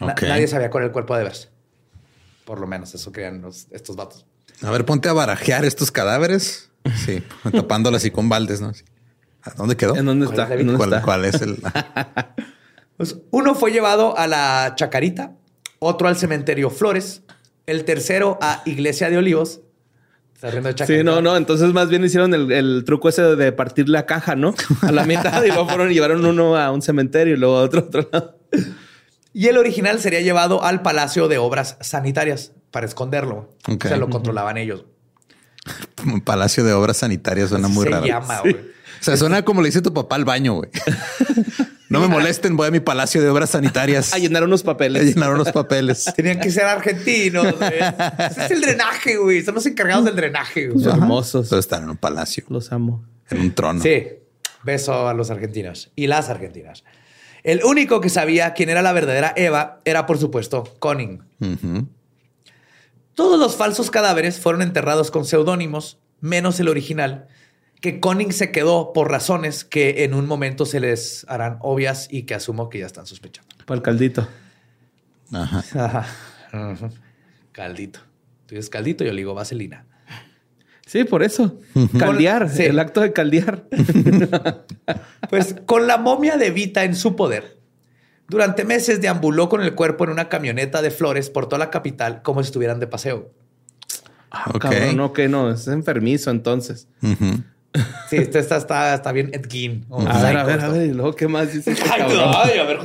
[0.00, 1.48] nadie sabía con el cuerpo de verse.
[2.44, 4.26] Por lo menos eso creían estos vatos.
[4.62, 6.70] A ver, ponte a barajear estos cadáveres.
[7.04, 8.72] Sí, tapándolas así con baldes, ¿no?
[9.42, 9.96] ¿A dónde quedó?
[9.96, 10.48] ¿En dónde está?
[11.02, 11.62] ¿Cuál, es el...?
[12.98, 15.36] pues uno fue llevado a la Chacarita,
[15.78, 17.22] otro al cementerio Flores,
[17.66, 19.60] el tercero a Iglesia de Olivos.
[20.86, 21.36] Sí, no, no.
[21.36, 24.54] Entonces más bien hicieron el, truco ese de partir la caja, ¿no?
[24.82, 27.62] A la mitad y luego fueron y llevaron uno a un cementerio y luego a
[27.62, 28.36] otro, otro lado.
[29.32, 33.54] Y el original sería llevado al Palacio de Obras Sanitarias para esconderlo.
[33.68, 34.84] O sea, lo controlaban ellos.
[36.24, 38.02] Palacio de Obras Sanitarias suena muy raro.
[38.02, 38.54] Se llama, güey.
[38.54, 40.70] O sea, suena como le dice tu papá al baño, güey.
[41.88, 44.12] No me molesten, voy a mi Palacio de Obras Sanitarias.
[44.14, 45.02] A llenar unos papeles.
[45.02, 46.04] A llenar unos papeles.
[46.16, 47.74] Tenían que ser argentinos, güey.
[48.30, 49.42] Ese es el drenaje, güey.
[49.42, 50.68] Son los encargados del drenaje.
[50.68, 50.86] Güey.
[50.86, 51.48] hermosos.
[51.48, 52.44] Pero están en un palacio.
[52.48, 53.04] Los amo.
[53.30, 53.82] En un trono.
[53.82, 54.06] Sí.
[54.64, 56.84] Beso a los argentinos y las argentinas.
[57.42, 61.22] El único que sabía quién era la verdadera Eva era, por supuesto, Conning.
[63.14, 67.28] Todos los falsos cadáveres fueron enterrados con seudónimos, menos el original,
[67.80, 72.24] que Conning se quedó por razones que en un momento se les harán obvias y
[72.24, 73.48] que asumo que ya están sospechando.
[73.66, 74.28] Para el caldito.
[75.32, 76.06] Ajá.
[77.52, 78.00] Caldito.
[78.46, 79.84] Tú dices caldito, yo le digo vaselina.
[80.86, 81.60] Sí, por eso.
[81.98, 83.68] Caldear, el acto de caldear.
[85.28, 87.58] pues con la momia de Vita en su poder,
[88.26, 92.22] durante meses deambuló con el cuerpo en una camioneta de flores por toda la capital
[92.22, 93.30] como si estuvieran de paseo.
[94.30, 94.94] Ah, okay.
[94.94, 96.88] no, que no, es enfermizo entonces.
[98.08, 99.86] Sí, este está, está, está bien Edgin.
[99.90, 102.78] A ver, a ver, a ver, y luego, ¿qué más dice este Ay, a ver,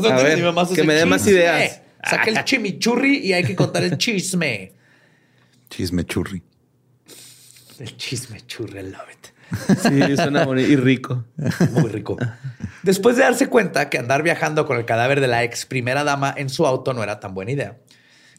[0.76, 1.82] que me dé más ideas.
[2.04, 4.74] Saca el chimichurri y hay que contar el chisme.
[5.69, 6.41] Chisme churri.
[7.80, 9.28] El chisme churre, love it.
[9.82, 11.24] Sí, suena bonito y rico.
[11.72, 12.17] Muy rico.
[12.84, 16.34] Después de darse cuenta que andar viajando con el cadáver de la ex primera dama
[16.36, 17.78] en su auto no era tan buena idea.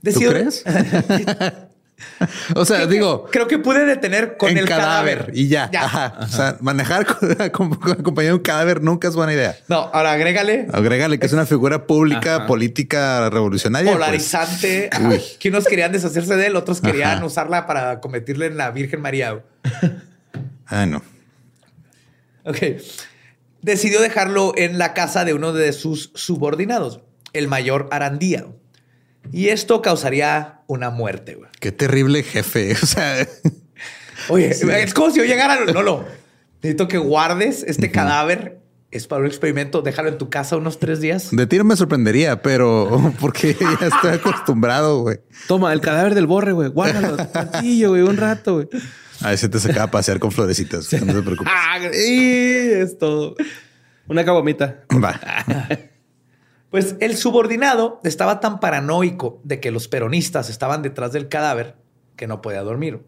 [0.03, 0.29] Decidió...
[0.29, 0.65] ¿Tú crees?
[2.55, 3.27] o sea, digo.
[3.31, 5.31] creo que pude detener con el cadáver.
[5.35, 5.71] y ya.
[6.21, 7.07] O sea, manejar
[7.39, 9.57] acompañado de un cadáver nunca es buena idea.
[9.69, 10.69] No, ahora agrégale.
[10.73, 13.93] Agrégale que es, una figura pública, política, revolucionaria.
[13.93, 14.05] Pues.
[14.05, 14.91] Polarizante.
[15.39, 19.43] que unos querían deshacerse de él, otros querían usarla para cometerle en la Virgen María.
[20.67, 21.03] Ah, no.
[22.45, 22.59] Ok.
[23.63, 27.01] Decidió dejarlo en la casa de uno de sus subordinados,
[27.33, 28.47] el mayor Arandía.
[29.33, 31.35] Y esto causaría una muerte.
[31.35, 31.51] Güey.
[31.61, 32.77] Qué terrible jefe.
[32.83, 33.27] O sea,
[34.29, 35.65] oye, es como si yo llegara.
[35.73, 36.05] No, no.
[36.63, 38.61] Necesito que guardes este cadáver.
[38.91, 39.83] Es para un experimento.
[39.83, 41.29] Déjalo en tu casa unos tres días.
[41.33, 45.19] De tiro me sorprendería, pero porque ya estoy acostumbrado, güey.
[45.49, 46.69] Toma el cadáver del borre, güey.
[46.69, 47.17] Guárdalo
[47.63, 48.69] un güey, un rato, güey.
[49.21, 50.93] A veces te sacaba a pasear con florecitas.
[50.93, 51.53] No te preocupes.
[51.55, 53.35] Ah, esto.
[54.07, 54.85] Una cabomita.
[54.93, 55.21] Va.
[56.75, 61.77] Pues el subordinado estaba tan paranoico de que los peronistas estaban detrás del cadáver
[62.17, 63.01] que no podía dormir.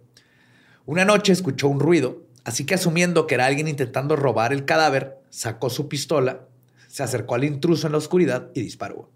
[0.85, 5.17] Una noche escuchó un ruido, así que asumiendo que era alguien intentando robar el cadáver,
[5.31, 6.43] sacó su pistola,
[6.87, 9.11] se acercó al intruso en la oscuridad y disparó.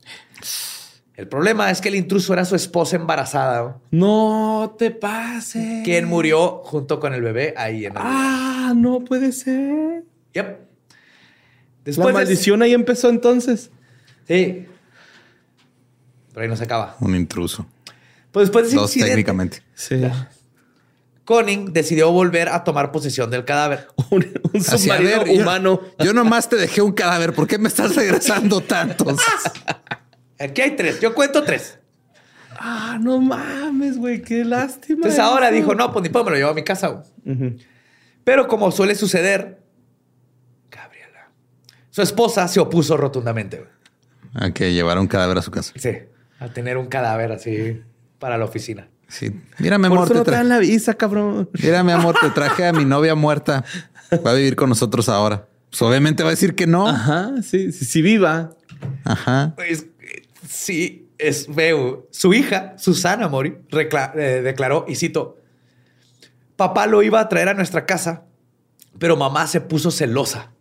[1.15, 3.79] El problema es que el intruso era su esposa embarazada.
[3.93, 5.85] No te pases.
[5.85, 8.03] Quien murió junto con el bebé ahí en el.
[8.03, 10.03] Ah, no puede ser.
[10.33, 10.59] Yep.
[11.85, 13.71] Después la maldición ahí empezó entonces.
[14.31, 14.65] Sí.
[16.33, 16.97] Pero ahí no se acaba.
[17.01, 17.67] Un intruso.
[18.31, 19.61] Pues después de Dos técnicamente.
[19.75, 20.01] Sí.
[21.25, 23.89] Conning decidió volver a tomar posesión del cadáver.
[24.11, 24.23] un,
[24.63, 25.81] submarino humano.
[25.99, 27.35] Yo, nomás te dejé un cadáver.
[27.35, 29.19] ¿Por qué me estás regresando tantos?
[30.39, 31.01] Aquí hay tres.
[31.01, 31.81] Yo cuento tres.
[32.51, 34.23] Ah, no mames, güey.
[34.23, 34.99] Qué lástima.
[34.99, 37.03] Entonces ahora dijo, no, pues ni puedo, me lo llevo a mi casa.
[38.23, 39.61] Pero como suele suceder,
[40.71, 41.33] Gabriela,
[41.91, 43.80] su esposa se opuso rotundamente.
[44.35, 45.73] A que llevara un cadáver a su casa.
[45.77, 45.91] Sí,
[46.39, 47.83] a tener un cadáver así
[48.19, 48.89] para la oficina.
[49.09, 49.33] Sí.
[49.59, 50.09] Mira, mi amor.
[50.09, 51.51] te traen la visa, cabrón.
[51.61, 53.65] Mira, mi amor, te traje a mi novia muerta.
[54.25, 55.49] Va a vivir con nosotros ahora.
[55.69, 56.87] Pues obviamente va a decir que no.
[56.87, 58.51] Ajá, sí, sí, viva.
[59.05, 59.53] Ajá.
[59.57, 59.87] Pues,
[60.49, 62.09] sí, es veo.
[62.11, 65.39] Su hija, Susana Mori, eh, declaró, y cito,
[66.57, 68.25] papá lo iba a traer a nuestra casa,
[68.99, 70.53] pero mamá se puso celosa.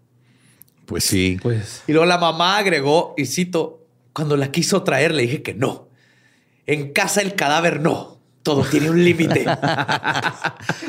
[0.89, 1.37] Pues sí.
[1.39, 1.83] Pues.
[1.85, 5.87] Y luego la mamá agregó, y cito, cuando la quiso traer le dije que no.
[6.65, 8.17] En casa el cadáver no.
[8.41, 9.45] Todo tiene un límite.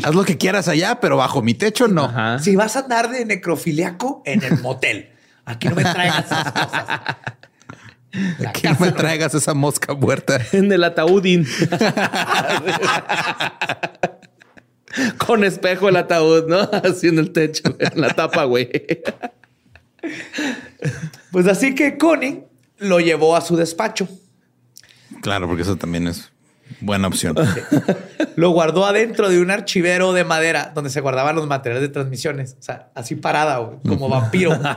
[0.03, 2.39] Haz lo que quieras allá, pero bajo mi techo no.
[2.39, 5.11] Si vas a andar de necrofiliaco en el motel,
[5.45, 7.01] aquí no me traigas esas cosas.
[8.49, 10.41] aquí no me traigas esa mosca muerta.
[10.53, 11.47] En el ataúdín.
[15.19, 16.61] Con espejo el ataúd, ¿no?
[16.61, 18.71] Así en el techo, en la tapa, güey.
[21.31, 22.45] Pues así que Connie
[22.79, 24.09] lo llevó a su despacho.
[25.23, 26.31] Claro, porque eso también es
[26.81, 27.37] buena opción.
[28.37, 32.57] lo guardó adentro de un archivero de madera donde se guardaban los materiales de transmisiones.
[32.59, 34.59] O sea, así parada, como vampiro.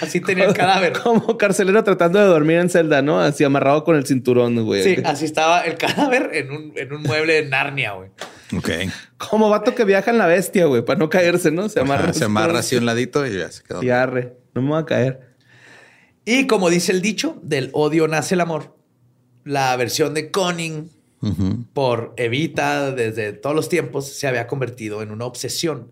[0.00, 0.92] Así tenía el cadáver.
[0.92, 3.20] Como carcelero tratando de dormir en celda, ¿no?
[3.20, 4.82] Así amarrado con el cinturón, güey.
[4.82, 8.10] Sí, así estaba el cadáver en un, en un mueble de Narnia, güey.
[8.56, 8.70] Ok.
[9.16, 11.68] Como vato que viaja en la bestia, güey, para no caerse, ¿no?
[11.68, 12.12] Se amarra.
[12.12, 13.84] se amarra así un ladito y ya se quedó.
[13.84, 14.36] Y arre.
[14.54, 15.34] No me voy a caer.
[16.24, 18.76] Y como dice el dicho, del odio nace el amor.
[19.44, 20.90] La versión de Conning
[21.72, 25.90] por Evita desde todos los tiempos se había convertido en una obsesión.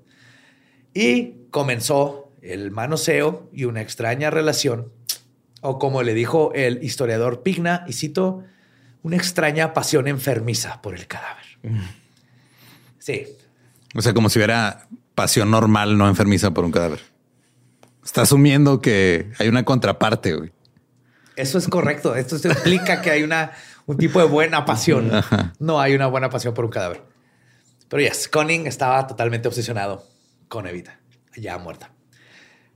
[0.94, 4.92] Y comenzó el manoseo y una extraña relación,
[5.60, 8.44] o como le dijo el historiador Pigna, y cito,
[9.02, 11.44] una extraña pasión enfermiza por el cadáver.
[12.98, 13.26] Sí.
[13.94, 17.00] O sea, como si hubiera pasión normal, no enfermiza por un cadáver.
[18.04, 20.52] Está asumiendo que hay una contraparte, güey.
[21.36, 22.14] Eso es correcto.
[22.14, 23.52] Esto implica que hay una,
[23.86, 25.10] un tipo de buena pasión.
[25.58, 27.02] No hay una buena pasión por un cadáver.
[27.88, 30.04] Pero yes, Conning estaba totalmente obsesionado
[30.48, 30.98] con Evita,
[31.36, 31.90] ya muerta.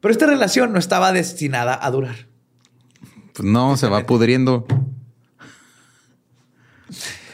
[0.00, 2.28] Pero esta relación no estaba destinada a durar.
[3.32, 4.66] Pues no, se va pudriendo.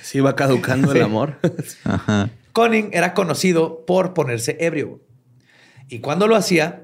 [0.02, 1.38] Sí, va caducando el amor.
[1.84, 2.30] Ajá.
[2.52, 5.00] Conning era conocido por ponerse ebrio.
[5.88, 6.80] Y cuando lo hacía,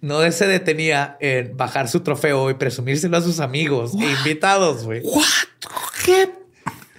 [0.00, 5.02] no se detenía en bajar su trofeo y presumírselo a sus amigos e invitados, güey.
[6.04, 6.30] ¿Qué?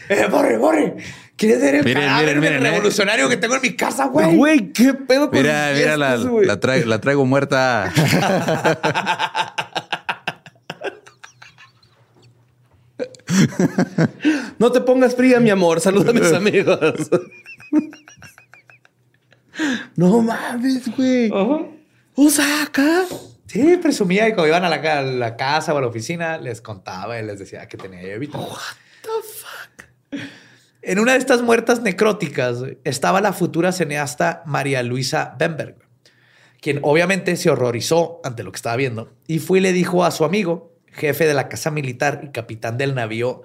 [0.09, 0.95] Eh, borre, borre.
[1.35, 2.69] ¿Quieres ver el miren, miren, eh.
[2.69, 4.35] revolucionario que tengo en mi casa, güey?
[4.35, 7.91] Güey, ¿qué pedo con Mira, mira, la, la, la traigo muerta.
[14.59, 15.81] no te pongas fría, mi amor.
[15.81, 16.79] Saluda a mis amigos.
[19.95, 21.29] No mames, güey.
[22.15, 23.05] Osaka.
[23.47, 27.25] Sí, presumía y cuando iban a la, casa o a la oficina, les contaba y
[27.25, 28.37] les decía que tenía Evita.
[28.37, 28.57] What
[29.01, 30.21] the fuck?
[30.81, 35.75] En una de estas muertas necróticas estaba la futura cineasta María Luisa Bemberg,
[36.61, 40.11] quien obviamente se horrorizó ante lo que estaba viendo y fue y le dijo a
[40.11, 43.43] su amigo, jefe de la casa militar y capitán del navío,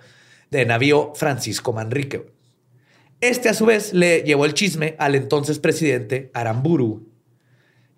[0.51, 2.33] de navío Francisco Manrique.
[3.21, 7.16] Este a su vez le llevó el chisme al entonces presidente Aramburu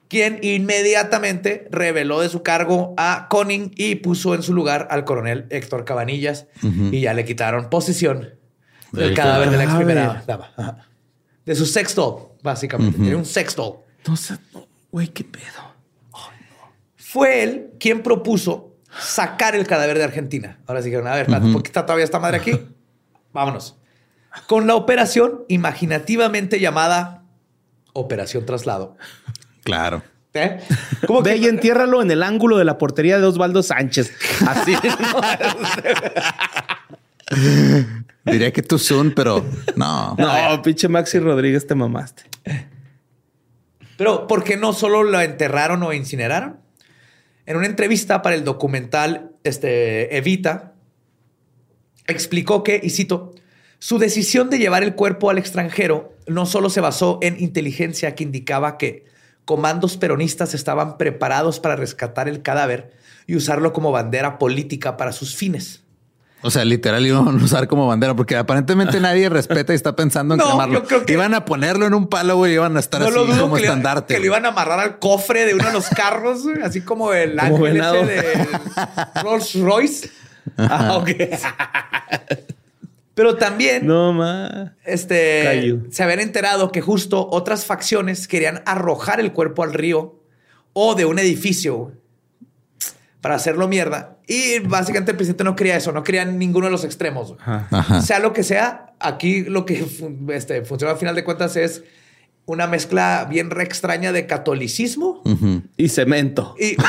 [0.08, 5.46] quien inmediatamente reveló de su cargo a Conning y puso en su lugar al coronel
[5.50, 8.30] Héctor Cabanillas y ya le quitaron posesión
[8.92, 10.88] del cadáver de la ex primera dama.
[11.44, 12.98] De su sexto, básicamente.
[12.98, 13.84] Tiene un sexto.
[13.98, 14.38] Entonces,
[14.90, 15.68] güey, qué pedo.
[16.96, 20.58] Fue él quien propuso sacar el cadáver de Argentina.
[20.66, 22.52] Ahora sí que, a ver, ¿por qué está todavía esta madre aquí?
[23.32, 23.76] Vámonos.
[24.46, 27.24] Con la operación imaginativamente llamada
[27.92, 28.96] Operación Traslado.
[29.68, 30.02] Claro.
[30.32, 30.60] ¿Eh?
[31.06, 34.14] ¿Cómo Ve y entiérralo en el ángulo de la portería de Osvaldo Sánchez.
[34.46, 34.74] Así.
[38.24, 39.44] Diría que tú son, pero
[39.76, 40.16] no.
[40.16, 42.22] No, pinche Maxi Rodríguez te mamaste.
[43.98, 46.56] Pero ¿por qué no solo lo enterraron o incineraron?
[47.44, 50.72] En una entrevista para el documental este, Evita,
[52.06, 53.34] explicó que, y cito,
[53.78, 58.24] su decisión de llevar el cuerpo al extranjero no solo se basó en inteligencia que
[58.24, 59.17] indicaba que
[59.48, 62.92] comandos peronistas estaban preparados para rescatar el cadáver
[63.26, 65.80] y usarlo como bandera política para sus fines.
[66.42, 70.34] O sea, literal iban a usar como bandera, porque aparentemente nadie respeta y está pensando
[70.34, 70.84] en quemarlo.
[71.06, 74.12] Iban a ponerlo en un palo, güey, iban a estar así como estandarte.
[74.12, 77.40] que lo iban a amarrar al cofre de uno de los carros, así como el
[77.40, 78.48] ángel ese de
[79.22, 80.10] Rolls Royce.
[80.56, 81.10] Ah, ok.
[83.18, 84.76] Pero también no, ma.
[84.84, 90.22] este, se habían enterado que justo otras facciones querían arrojar el cuerpo al río
[90.72, 91.90] o de un edificio
[93.20, 94.18] para hacerlo mierda.
[94.28, 97.34] Y básicamente el presidente no quería eso, no quería ninguno de los extremos.
[98.04, 99.84] Sea lo que sea, aquí lo que
[100.28, 101.82] este, funciona al final de cuentas es
[102.46, 105.24] una mezcla bien re extraña de catolicismo
[105.76, 106.54] y cemento.
[106.56, 106.76] Y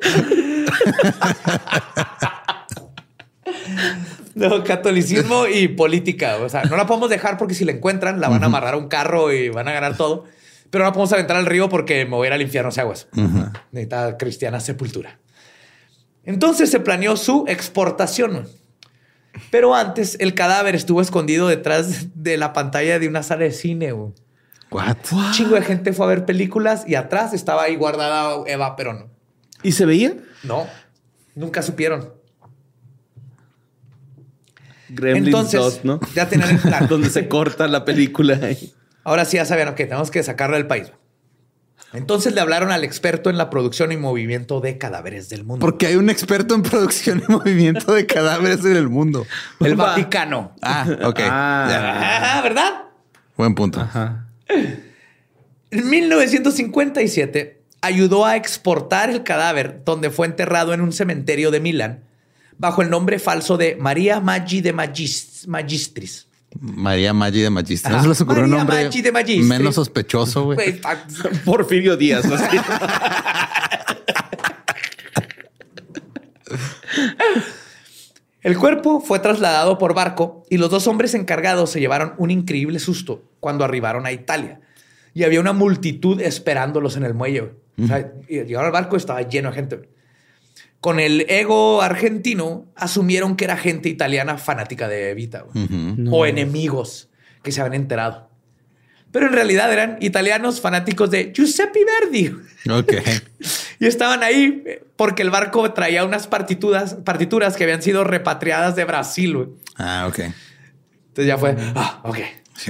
[4.34, 6.38] No, catolicismo y política.
[6.38, 8.76] O sea, no la podemos dejar porque si la encuentran, la van a amarrar a
[8.76, 10.24] un carro y van a ganar todo.
[10.70, 12.80] Pero no la podemos aventar al río porque me voy a ir al infierno si
[12.80, 13.08] eso.
[13.72, 15.18] Necesita cristiana sepultura.
[16.24, 18.48] Entonces se planeó su exportación.
[19.50, 23.92] Pero antes el cadáver estuvo escondido detrás de la pantalla de una sala de cine.
[23.92, 24.14] Un
[25.32, 29.08] chingo de gente fue a ver películas y atrás estaba ahí guardada Eva Perón.
[29.62, 30.14] ¿Y se veía?
[30.42, 30.66] No,
[31.34, 32.14] nunca supieron.
[34.88, 36.00] Gremlins Entonces, ¿no?
[36.14, 36.86] Ya tenían el plan.
[36.88, 38.38] Donde se corta la película.
[39.04, 40.92] Ahora sí ya sabían, ok, tenemos que sacarlo del país.
[41.92, 45.60] Entonces le hablaron al experto en la producción y movimiento de cadáveres del mundo.
[45.60, 49.26] Porque hay un experto en producción y movimiento de cadáveres en el mundo.
[49.58, 50.54] El Vaticano.
[50.62, 51.20] Ah, ok.
[51.22, 52.84] Ah, ah ¿verdad?
[53.36, 53.88] Buen punto.
[55.70, 62.04] En 1957 ayudó a exportar el cadáver donde fue enterrado en un cementerio de Milán
[62.58, 66.28] bajo el nombre falso de María Maggi de Magistris.
[66.58, 67.90] María Maggi de Magistris.
[67.90, 68.90] ¿No se les ocurrió un nombre
[69.42, 70.80] menos sospechoso, güey?
[71.44, 72.26] Porfirio Díaz.
[78.42, 82.78] El cuerpo fue trasladado por barco y los dos hombres encargados se llevaron un increíble
[82.78, 84.60] susto cuando arribaron a Italia.
[85.12, 87.52] Y había una multitud esperándolos en el muelle.
[87.82, 89.88] O sea, llegaron al barco y estaba lleno de gente.
[90.80, 95.44] Con el ego argentino, asumieron que era gente italiana fanática de Evita
[96.10, 97.10] o enemigos
[97.42, 98.30] que se habían enterado.
[99.12, 102.32] Pero en realidad eran italianos fanáticos de Giuseppe Verdi.
[102.70, 102.92] Ok.
[103.80, 104.62] y estaban ahí
[104.96, 109.48] porque el barco traía unas partituras, partituras que habían sido repatriadas de Brasil.
[109.76, 110.18] Ah, ok.
[110.18, 112.18] Entonces ya fue, ah, ok.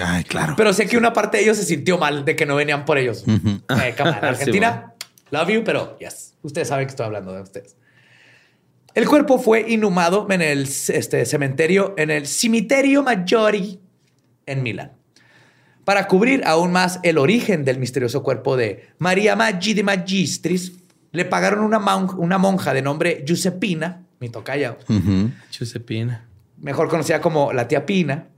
[0.02, 0.54] ay, claro.
[0.56, 2.96] Pero sé que una parte de ellos se sintió mal de que no venían por
[2.96, 3.24] ellos.
[3.26, 4.94] Eh, Argentina,
[5.30, 7.76] Love you, pero yes, ustedes saben que estoy hablando de ustedes.
[8.94, 13.80] El cuerpo fue inhumado en el este, cementerio, en el Cimiterio Maggiori
[14.46, 14.92] en Milán.
[15.84, 20.72] Para cubrir aún más el origen del misterioso cuerpo de María Maggi de Magistris,
[21.12, 24.76] le pagaron una, una monja de nombre Giuseppina, mi tocaya,
[25.50, 28.28] Giuseppina, mejor conocida como la tía Pina,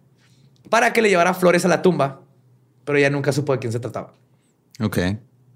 [0.70, 2.22] para que le llevara flores a la tumba,
[2.84, 4.14] pero ella nunca supo de quién se trataba.
[4.80, 4.98] Ok.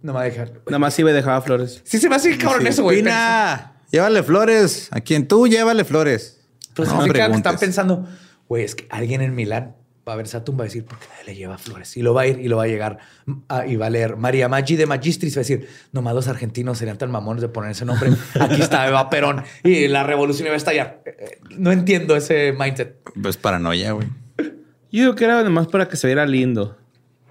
[0.06, 0.52] No me va a dejar.
[0.66, 1.82] Nada más iba y dejaba flores.
[1.82, 2.98] Sí, se me hace cabrón eso, güey.
[2.98, 4.86] Pina, llévale flores.
[4.92, 6.46] A quien tú llévale flores.
[6.74, 8.06] Pero no, que están pensando,
[8.46, 9.74] güey, es que alguien en Milán
[10.08, 11.96] va a ver esa tumba y decir, ¿por qué nadie le lleva flores?
[11.96, 12.98] Y lo va a ir y lo va a llegar
[13.66, 15.36] y va a leer María Maggi de Magistris.
[15.36, 18.12] Va a decir, nomás los argentinos serían tan mamones de poner ese nombre.
[18.38, 21.02] Aquí está Eva Perón y la revolución iba a estallar.
[21.04, 22.94] Eh, eh, no entiendo ese mindset.
[23.20, 24.06] Pues paranoia, güey.
[24.38, 26.78] Yo digo que era nomás para que se viera lindo.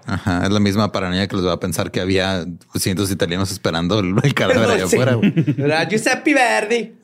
[0.06, 2.46] Ajá, es la misma paranoia que los va a pensar que había
[2.78, 5.18] cientos de italianos esperando el, cadáver allá afuera.
[5.88, 6.94] Giuseppe Verdi.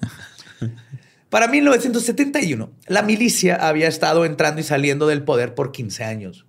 [1.28, 6.46] Para 1971, la milicia había estado entrando y saliendo del poder por 15 años.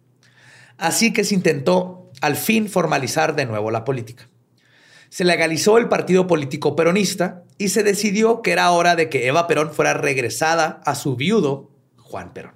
[0.78, 4.28] Así que se intentó al fin formalizar de nuevo la política.
[5.10, 9.48] Se legalizó el partido político peronista y se decidió que era hora de que Eva
[9.48, 12.54] Perón fuera regresada a su viudo, Juan Perón,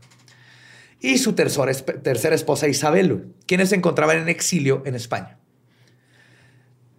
[0.99, 5.37] y su tercera esposa Isabel, quienes se encontraban en exilio en España.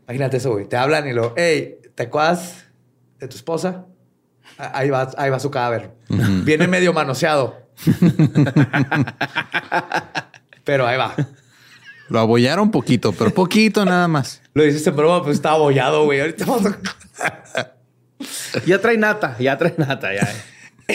[0.04, 0.66] Imagínate eso, güey.
[0.66, 2.66] Te hablan y lo, hey, ¿te acuerdas
[3.18, 3.86] de tu esposa?
[4.56, 5.90] Ahí va, ahí va su cadáver.
[6.08, 7.68] Viene medio manoseado.
[10.64, 11.14] pero ahí va.
[12.08, 14.40] Lo abollaron poquito, pero poquito nada más.
[14.54, 16.20] Lo dices en broma, pues está abollado, güey.
[16.20, 16.74] Ahorita vamos
[18.66, 20.28] Ya trae nata, ya trae nata, ya.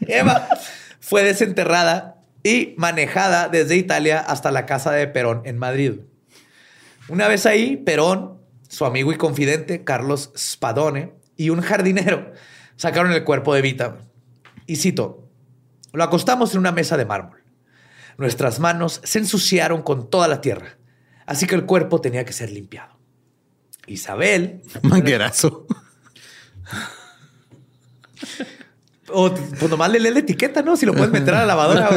[0.00, 0.48] Eva
[1.00, 2.13] fue desenterrada
[2.44, 6.00] y manejada desde Italia hasta la casa de Perón en Madrid.
[7.08, 12.32] Una vez ahí, Perón, su amigo y confidente Carlos Spadone y un jardinero
[12.76, 13.96] sacaron el cuerpo de Vita.
[14.66, 15.28] Y cito,
[15.92, 17.42] lo acostamos en una mesa de mármol.
[18.18, 20.76] Nuestras manos se ensuciaron con toda la tierra,
[21.26, 22.98] así que el cuerpo tenía que ser limpiado.
[23.86, 24.62] Isabel...
[24.82, 25.66] Manguerazo.
[29.14, 30.76] O pues nomás le lee la etiqueta, ¿no?
[30.76, 31.88] Si lo puedes meter a la lavadora.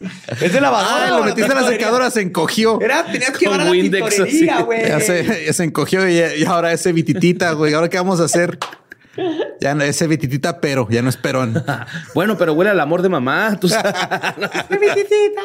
[0.40, 1.06] es de lavadora.
[1.06, 2.80] Ah, lo metiste en la secadora, se encogió.
[2.80, 4.88] Era, tenías que llevar a la tintorería, güey.
[4.88, 7.74] Ya se, se, encogió y, y, ahora ese vititita, güey.
[7.74, 8.58] ¿Ahora qué vamos a hacer?
[9.60, 11.64] Ya no, ese vititita, pero ya no es perón.
[12.14, 13.58] bueno, pero huele al amor de mamá.
[13.60, 13.68] Tú
[14.70, 15.42] vititita.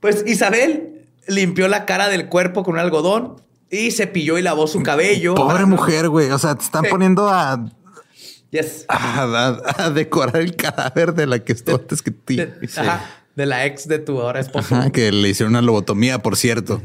[0.00, 3.36] pues Isabel limpió la cara del cuerpo con un algodón
[3.70, 5.34] y cepilló y lavó su cabello.
[5.34, 6.30] Pobre mujer, güey.
[6.30, 7.64] O sea, te están poniendo a
[8.50, 8.84] Yes.
[8.88, 12.40] A, decorar el cadáver de la que estuvo antes que ti.
[12.76, 14.90] Ajá de la ex de tu ahora esposa.
[14.90, 16.82] que le hicieron una lobotomía, por cierto.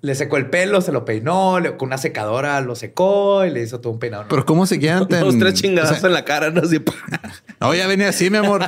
[0.00, 3.80] le secó el pelo, se lo peinó, con una secadora lo secó y le hizo
[3.80, 4.26] todo un peinado.
[4.28, 5.20] Pero ¿cómo se quedan tan...
[5.20, 6.82] Dos, tres chingadas en la cara, no así.
[7.60, 8.62] no, ya venía así, mi amor.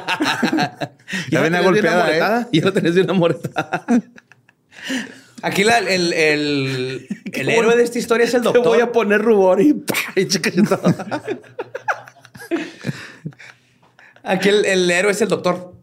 [1.30, 2.46] ya, venía golpeada, ¿eh?
[2.52, 3.86] Ya lo tenés de una moretada.
[5.42, 8.62] Aquí el, el, el héroe de esta historia es el doctor.
[8.62, 9.84] Te voy a poner rubor y...
[14.22, 15.76] Aquí el, el héroe es el doctor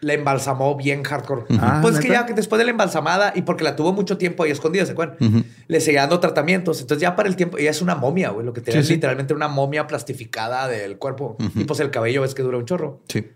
[0.00, 1.44] la embalsamó bien hardcore.
[1.58, 4.50] Ah, pues que ya después de la embalsamada y porque la tuvo mucho tiempo ahí
[4.50, 5.44] escondida, ¿se acuerdan?
[5.66, 6.80] Le seguía dando tratamientos.
[6.80, 8.46] Entonces ya para el tiempo, ella es una momia, güey.
[8.46, 11.36] Lo que tenía es literalmente una momia plastificada del cuerpo.
[11.54, 13.02] Y pues el cabello es que dura un chorro.
[13.08, 13.26] Sí.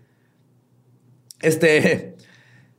[1.41, 2.15] Este...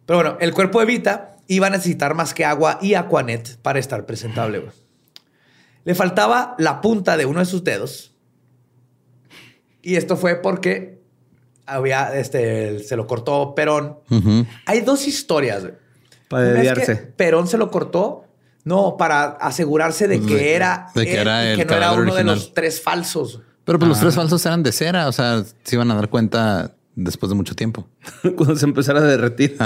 [0.07, 3.79] Pero bueno, el cuerpo de Vita iba a necesitar más que agua y aquanet para
[3.79, 4.64] estar presentable.
[5.85, 8.12] Le faltaba la punta de uno de sus dedos.
[9.83, 11.03] Y esto fue porque
[11.67, 13.99] había, este, se lo cortó Perón.
[14.67, 15.64] Hay dos historias.
[16.29, 16.97] Para desviarse.
[16.97, 18.25] Perón se lo cortó,
[18.64, 22.25] no, para asegurarse de que era, de que, era el que no era uno de
[22.25, 23.40] los tres falsos.
[23.64, 26.75] Pero pues los tres falsos eran de cera, o sea, se iban a dar cuenta
[26.95, 27.89] después de mucho tiempo.
[28.37, 29.57] Cuando se empezara a derretir.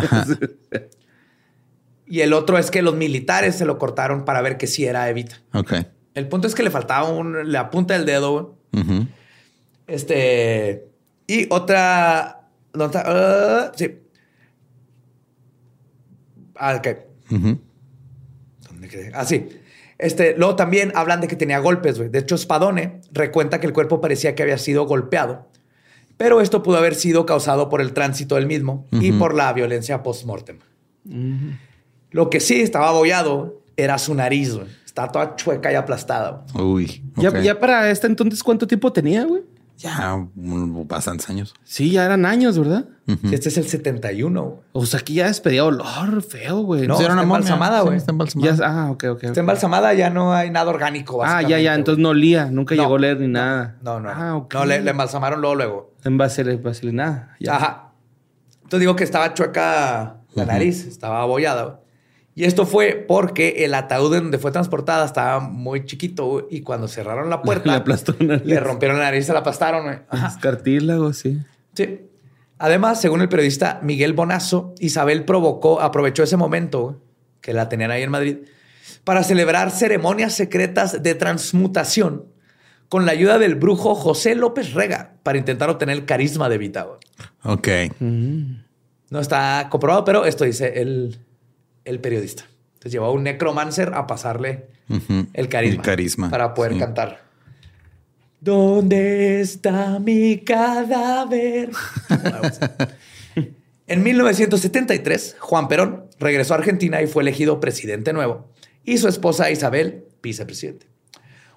[2.06, 5.08] y el otro es que los militares se lo cortaron para ver que sí era
[5.08, 5.40] Evita.
[5.52, 5.74] Ok.
[6.14, 8.56] El punto es que le faltaba un, la punta del dedo.
[9.86, 10.88] Este
[11.28, 12.48] y otra.
[12.72, 13.70] ¿Dónde está?
[13.70, 13.98] Uh, sí.
[16.56, 16.88] Ah, ok.
[18.68, 19.12] ¿Dónde quedé?
[19.14, 19.48] Ah, sí.
[19.98, 22.08] Este, luego también hablan de que tenía golpes, güey.
[22.08, 25.48] De hecho, Spadone recuenta que el cuerpo parecía que había sido golpeado.
[26.18, 30.02] Pero esto pudo haber sido causado por el tránsito del mismo y por la violencia
[30.02, 30.58] post-mortem.
[32.10, 34.66] Lo que sí estaba abollado era su nariz, güey.
[34.84, 36.44] Estaba toda chueca y aplastada.
[36.54, 37.02] Uy.
[37.16, 39.42] ¿Ya, ¿Ya, para este entonces cuánto tiempo tenía, güey?
[39.78, 40.28] Ya
[40.86, 41.54] bastantes años.
[41.62, 42.86] Sí, ya eran años, ¿verdad?
[43.30, 44.60] Este es el 71.
[44.72, 46.86] O sea, aquí ya despedía olor feo, güey.
[46.88, 47.96] No, está una embalsamada, güey.
[47.96, 48.66] está embalsamada.
[48.66, 49.24] ah, ok, ok.
[49.24, 51.24] Está embalsamada, ya no hay nada orgánico.
[51.24, 51.74] Ah, ya, ya.
[51.74, 52.46] Entonces no olía.
[52.50, 53.76] Nunca llegó a leer ni nada.
[53.80, 54.10] No, no.
[54.10, 54.52] Ah, ok.
[54.52, 55.94] No, le, embalsamaron luego, luego.
[56.04, 57.36] En vaselina.
[57.38, 57.56] Ya.
[57.56, 57.92] Ajá.
[58.56, 61.80] Entonces digo que estaba chueca la nariz, estaba abollada.
[62.38, 66.86] Y esto fue porque el ataúd en donde fue transportada estaba muy chiquito y cuando
[66.86, 70.04] cerraron la puerta, le, aplastó le rompieron la nariz, se la aplastaron.
[70.12, 71.42] Es cartílago, sí.
[71.74, 72.02] Sí.
[72.58, 77.02] Además, según el periodista Miguel Bonazo, Isabel provocó, aprovechó ese momento
[77.40, 78.36] que la tenían ahí en Madrid
[79.02, 82.26] para celebrar ceremonias secretas de transmutación
[82.88, 86.86] con la ayuda del brujo José López Rega para intentar obtener el carisma de Evita.
[87.42, 87.68] Ok.
[87.98, 91.18] No está comprobado, pero esto dice el,
[91.88, 92.44] el periodista.
[92.74, 94.66] Entonces llevó a un necromancer a pasarle
[95.32, 97.22] el, carisma carisma para poder cantar.
[98.40, 101.70] ¿Dónde está mi cadáver?
[103.88, 108.48] en 1973, Juan Perón regresó a Argentina y fue elegido presidente nuevo.
[108.84, 110.86] Y su esposa Isabel, vicepresidente.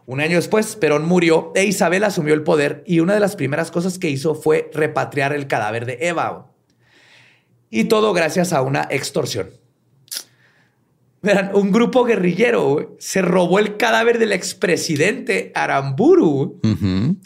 [0.08, 3.70] Un año después, Perón murió e Isabel asumió el poder y una de las primeras
[3.70, 6.52] cosas que hizo fue repatriar el cadáver de Eva.
[7.70, 9.61] Y todo gracias a una extorsión.
[11.24, 16.60] Verán, un grupo guerrillero se robó el cadáver del expresidente Aramburu,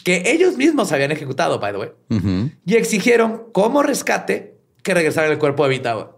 [0.03, 5.39] que ellos mismos habían ejecutado, by the way, y exigieron como rescate que regresara el
[5.39, 6.09] cuerpo de Vita.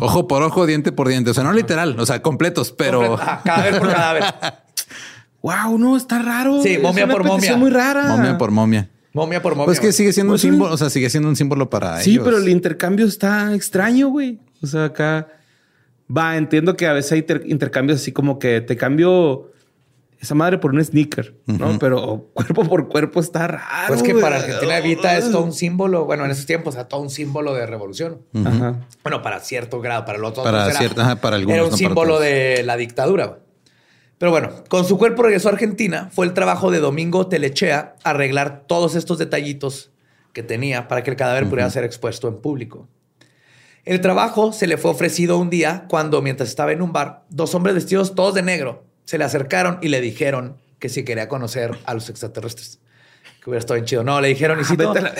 [0.00, 1.30] Ojo por ojo, diente por diente.
[1.30, 3.16] O sea, no literal, o sea, completos, pero.
[3.44, 4.24] cadáver por cadáver.
[5.42, 6.62] wow, no, está raro.
[6.62, 7.56] Sí, momia por momia.
[7.56, 8.08] muy rara.
[8.08, 8.90] Momia por momia.
[9.12, 9.66] Momia por momia.
[9.66, 12.10] Pues que sigue siendo un pues símbolo, o sea, sigue siendo un símbolo para sí,
[12.10, 12.24] ellos.
[12.24, 14.40] Sí, pero el intercambio está extraño, güey.
[14.62, 15.28] O sea, acá.
[16.14, 19.50] Va, entiendo que a veces hay intercambios así como que te cambio
[20.24, 21.78] esa madre por un sneaker, ¿no?
[21.78, 23.88] Pero cuerpo por cuerpo está raro.
[23.88, 27.00] Pues que para Argentina Evita es todo un símbolo, bueno, en esos tiempos era todo
[27.00, 28.22] un símbolo de revolución.
[28.32, 30.42] Bueno, para cierto grado, para el otro.
[30.42, 31.56] Para cierta, para algunos.
[31.56, 33.38] Era un símbolo de la dictadura.
[34.18, 36.08] Pero bueno, con su cuerpo regresó a Argentina.
[36.12, 39.90] Fue el trabajo de Domingo Telechea arreglar todos estos detallitos
[40.32, 42.88] que tenía para que el cadáver pudiera ser expuesto en público.
[43.84, 47.54] El trabajo se le fue ofrecido un día cuando, mientras estaba en un bar, dos
[47.54, 51.78] hombres vestidos todos de negro se le acercaron y le dijeron que si quería conocer
[51.84, 52.80] a los extraterrestres.
[53.42, 54.04] Que hubiera estado bien chido.
[54.04, 55.14] No, le dijeron, y si ah,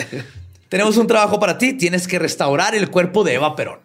[0.69, 3.79] tenemos un trabajo para ti, tienes que restaurar el cuerpo de Eva Perón.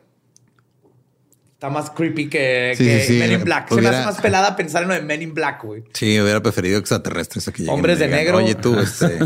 [1.54, 2.74] Está más creepy que,
[3.10, 3.68] Men in Black.
[3.68, 5.84] Se me hace más pelada pensar en lo de Men in Black, güey.
[5.92, 7.66] Sí, hubiera preferido extraterrestres aquí.
[7.68, 8.38] Hombres de negro.
[8.38, 9.18] Oye, tú, este...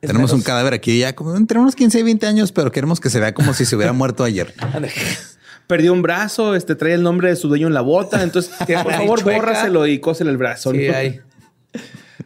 [0.00, 3.10] Tenemos un cadáver aquí ya como entre unos 15 y 20 años, pero queremos que
[3.10, 4.54] se vea como si se hubiera muerto ayer.
[5.66, 8.22] Perdió un brazo, este trae el nombre de su dueño en la bota.
[8.22, 10.72] Entonces, por favor, bórraselo y cósele el brazo.
[10.72, 10.88] Sí,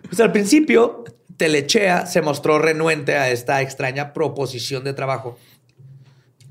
[0.02, 1.04] Pues al principio,
[1.36, 5.38] Telechea se mostró renuente a esta extraña proposición de trabajo.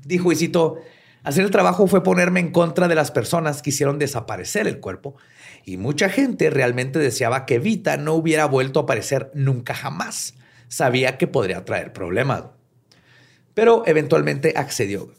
[0.04, 0.78] Dijo, y cito,
[1.22, 5.14] hacer el trabajo fue ponerme en contra de las personas que hicieron desaparecer el cuerpo.
[5.64, 10.34] Y mucha gente realmente deseaba que Vita no hubiera vuelto a aparecer nunca jamás
[10.70, 12.44] sabía que podría traer problemas.
[13.52, 15.12] Pero eventualmente accedió.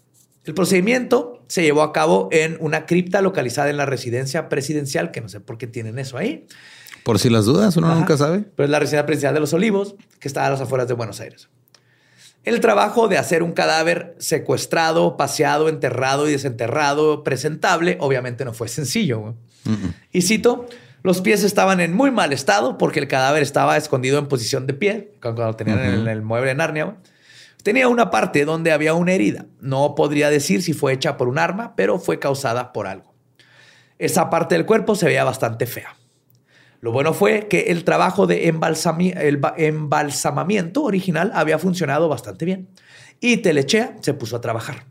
[0.45, 5.22] El procedimiento se llevó a cabo en una cripta localizada en la residencia presidencial, que
[5.22, 6.47] no sé por qué tienen eso ahí.
[7.04, 8.45] Por si las dudas, uno nunca sabe.
[8.56, 11.20] Pero es la residencia presidencial de los Olivos, que está a las afueras de Buenos
[11.20, 11.49] Aires.
[12.43, 18.68] El trabajo de hacer un cadáver secuestrado, paseado, enterrado y desenterrado presentable, obviamente no fue
[18.68, 19.36] sencillo.
[20.12, 20.66] Y cito,
[21.04, 24.74] los pies estaban en muy mal estado porque el cadáver estaba escondido en posición de
[24.74, 26.97] pie, cuando lo tenían en el, mueble de Narnia.
[27.64, 29.45] Tenía una parte donde había una herida.
[29.60, 33.14] No podría decir si fue hecha por un arma, pero fue causada por algo.
[33.97, 35.95] Esa parte del cuerpo se veía bastante fea.
[36.82, 42.70] Lo bueno fue que el trabajo de embalsamamiento original había funcionado bastante bien
[43.20, 44.86] y Telechea se puso a trabajar.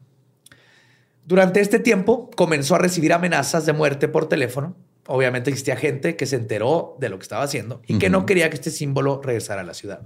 [1.25, 4.77] Durante este tiempo comenzó a recibir amenazas de muerte por teléfono
[5.11, 8.49] obviamente existía gente que se enteró de lo que estaba haciendo y que no quería
[8.49, 10.03] que este símbolo regresara a la ciudad.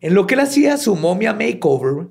[0.00, 2.08] En lo que él hacía su momia makeover,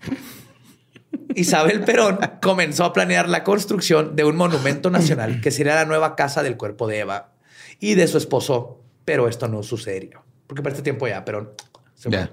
[1.34, 6.16] Isabel Perón comenzó a planear la construcción de un monumento nacional que sería la nueva
[6.16, 7.32] casa del cuerpo de Eva
[7.80, 10.22] y de su esposo, pero esto no sucedió.
[10.46, 11.50] Porque para este tiempo ya Perón
[11.94, 12.30] se ya,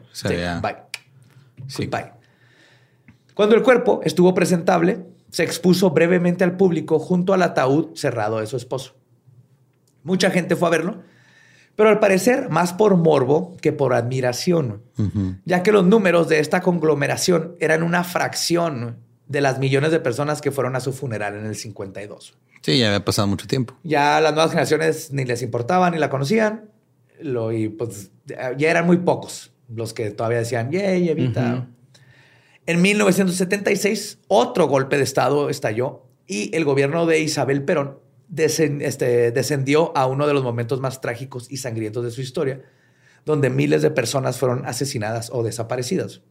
[0.61, 0.75] Bye.
[1.67, 1.87] Sí.
[1.87, 2.11] Bye.
[3.33, 8.45] Cuando el cuerpo estuvo presentable, se expuso brevemente al público junto al ataúd cerrado de
[8.45, 8.95] su esposo.
[10.03, 11.01] Mucha gente fue a verlo,
[11.75, 14.83] pero al parecer más por morbo que por admiración,
[15.43, 20.39] ya que los números de esta conglomeración eran una fracción de las millones de personas
[20.39, 22.35] que fueron a su funeral en el 52.
[22.61, 23.73] Sí, ya había pasado mucho tiempo.
[23.83, 26.69] Ya las nuevas generaciones ni les importaba ni la conocían,
[27.19, 31.69] lo, y pues ya eran muy pocos los que todavía decían, yay, evita.
[32.65, 37.99] En 1976, otro golpe de Estado estalló y el gobierno de Isabel Perón
[38.37, 42.61] este, descendió a uno de los momentos más trágicos y sangrientos de su historia,
[43.25, 46.21] donde miles de personas fueron asesinadas o desaparecidas.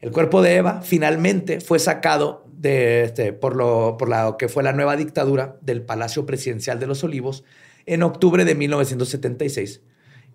[0.00, 4.62] El cuerpo de Eva finalmente fue sacado de, este, por, lo, por lo que fue
[4.62, 7.42] la nueva dictadura del Palacio Presidencial de los Olivos
[7.84, 9.80] en octubre de 1976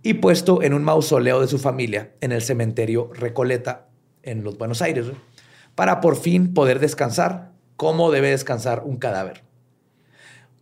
[0.01, 3.87] y puesto en un mausoleo de su familia en el cementerio Recoleta
[4.23, 5.05] en los Buenos Aires,
[5.75, 9.43] para por fin poder descansar como debe descansar un cadáver.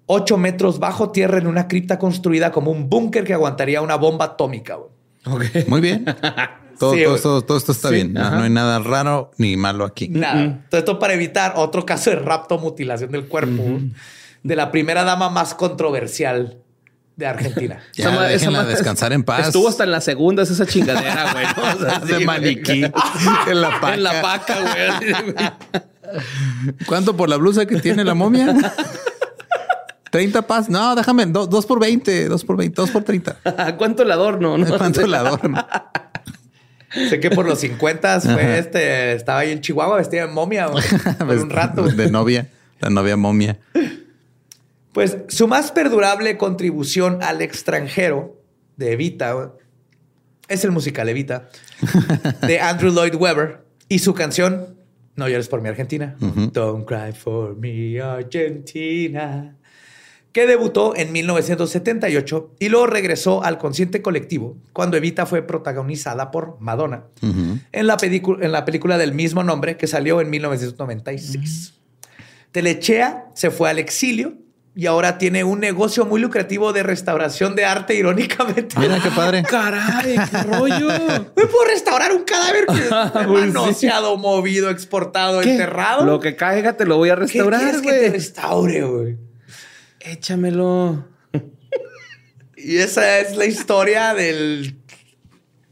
[0.08, 4.26] 8 metros bajo tierra en una cripta construida como un búnker que aguantaría una bomba
[4.26, 4.78] atómica.
[5.68, 6.06] Muy bien.
[6.80, 8.12] Todo, todo, esto está bien.
[8.14, 10.08] No, hay nada raro ni malo aquí.
[10.10, 10.66] Nada.
[10.68, 13.62] Todo esto para evitar otro caso de rapto mutilación del cuerpo
[14.42, 16.61] de la primera dama más controversial
[17.22, 17.80] de Argentina.
[17.94, 19.48] ya, esa descansar en paz.
[19.48, 21.46] Estuvo hasta en la segunda, es esa chingadera, güey.
[22.20, 22.84] de maniquí.
[23.48, 23.94] en la paca.
[23.94, 25.52] En la paca, güey.
[26.86, 28.54] ¿Cuánto por la blusa que tiene la momia?
[30.10, 30.70] 30 paz.
[30.70, 31.26] No, déjame.
[31.28, 33.38] dos por 20, dos por 20, dos por 30.
[33.78, 34.58] ¿Cuánto el adorno?
[34.78, 35.66] ¿Cuánto el adorno?
[37.10, 41.38] Sé que por los 50 fue este, estaba ahí en Chihuahua vestida de momia por
[41.38, 41.84] un rato.
[41.84, 42.50] De novia,
[42.82, 43.58] la novia momia.
[44.94, 48.42] Pues su más perdurable contribución al extranjero
[48.78, 49.54] de Evita
[50.48, 51.50] es el musical Evita
[52.48, 54.76] de Andrew Lloyd Webber y su canción
[55.16, 56.16] No llores por mi Argentina.
[56.20, 59.56] Don't cry for me Argentina
[60.32, 66.58] que debutó en 1978 y luego regresó al consciente colectivo cuando Evita fue protagonizada por
[66.60, 71.74] Madonna en, la en, la película del mismo nombre que salió en 1996.
[72.52, 74.38] Telechea se fue al exilio
[74.74, 78.80] y ahora tiene un negocio muy lucrativo de restauración de arte, irónicamente.
[78.80, 79.44] Mira qué padre.
[79.44, 80.88] Caray, qué rollo.
[81.36, 86.06] Me puedo restaurar un cadáver que manoseado, movido, exportado, enterrado.
[86.06, 87.60] Lo que caiga te lo voy a restaurar.
[87.60, 89.18] ¿Qué que te restaure, güey?
[90.00, 91.06] Échamelo.
[92.56, 94.78] y esa es la historia del.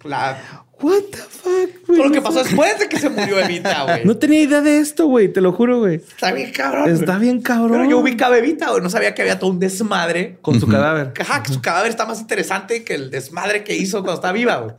[0.04, 0.66] La.
[0.82, 1.24] What the
[1.68, 2.04] fuck, güey.
[2.04, 4.06] lo que pasó después de que se murió Evita, güey.
[4.06, 5.32] No tenía idea de esto, güey.
[5.32, 5.96] Te lo juro, güey.
[5.96, 6.90] Está bien cabrón.
[6.90, 7.72] Está bien cabrón.
[7.72, 8.82] Pero yo ubicaba a Evita, güey.
[8.82, 10.38] No sabía que había todo un desmadre.
[10.42, 11.14] Con su cadáver.
[11.20, 14.58] Ajá, que su cadáver está más interesante que el desmadre que hizo cuando está viva,
[14.58, 14.76] güey.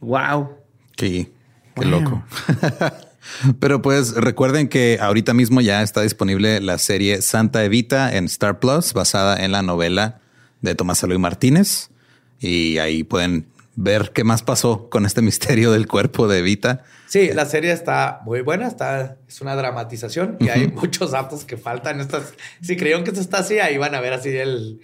[0.00, 0.50] Wow.
[0.96, 1.32] Sí.
[1.74, 2.24] Qué loco.
[3.60, 8.60] Pero pues recuerden que ahorita mismo ya está disponible la serie Santa Evita en Star
[8.60, 10.20] Plus, basada en la novela
[10.62, 11.90] de Tomás Eloy Martínez.
[12.40, 13.46] Y ahí pueden
[13.76, 16.82] ver qué más pasó con este misterio del cuerpo de Evita.
[17.06, 21.56] Sí, la serie está muy buena, está, es una dramatización y hay muchos datos que
[21.56, 22.00] faltan.
[22.00, 24.80] Estas, si creyeron que esto está así, ahí van a ver así el,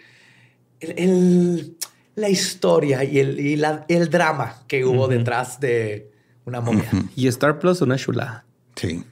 [0.81, 1.77] el,
[2.15, 6.13] la historia y el, y el drama que hubo detrás de,
[6.45, 6.91] una momia.
[7.17, 8.45] Y Star Plus, una chula.
[8.77, 9.05] Sí.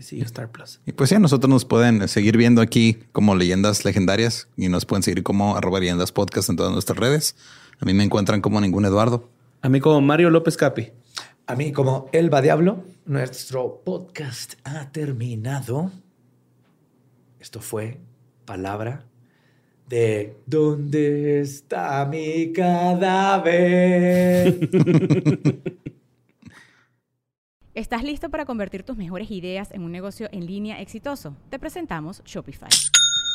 [0.00, 0.80] Sí, Star Plus.
[0.84, 5.04] Y pues sí, nosotros nos pueden seguir viendo aquí como leyendas legendarias y nos pueden
[5.04, 7.36] seguir como arroba leyendas podcast en todas nuestras redes.
[7.82, 9.28] A mí me encuentran como ningún Eduardo.
[9.60, 10.92] A mí como Mario López Capi.
[11.48, 12.84] A mí como Elba Diablo.
[13.06, 15.90] Nuestro podcast ha terminado.
[17.40, 17.98] Esto fue
[18.44, 19.04] Palabra
[19.88, 23.50] de ¿Dónde está mi cadáver?
[27.74, 31.36] ¿Estás listo para convertir tus mejores ideas en un negocio en línea exitoso?
[31.50, 32.70] Te presentamos Shopify.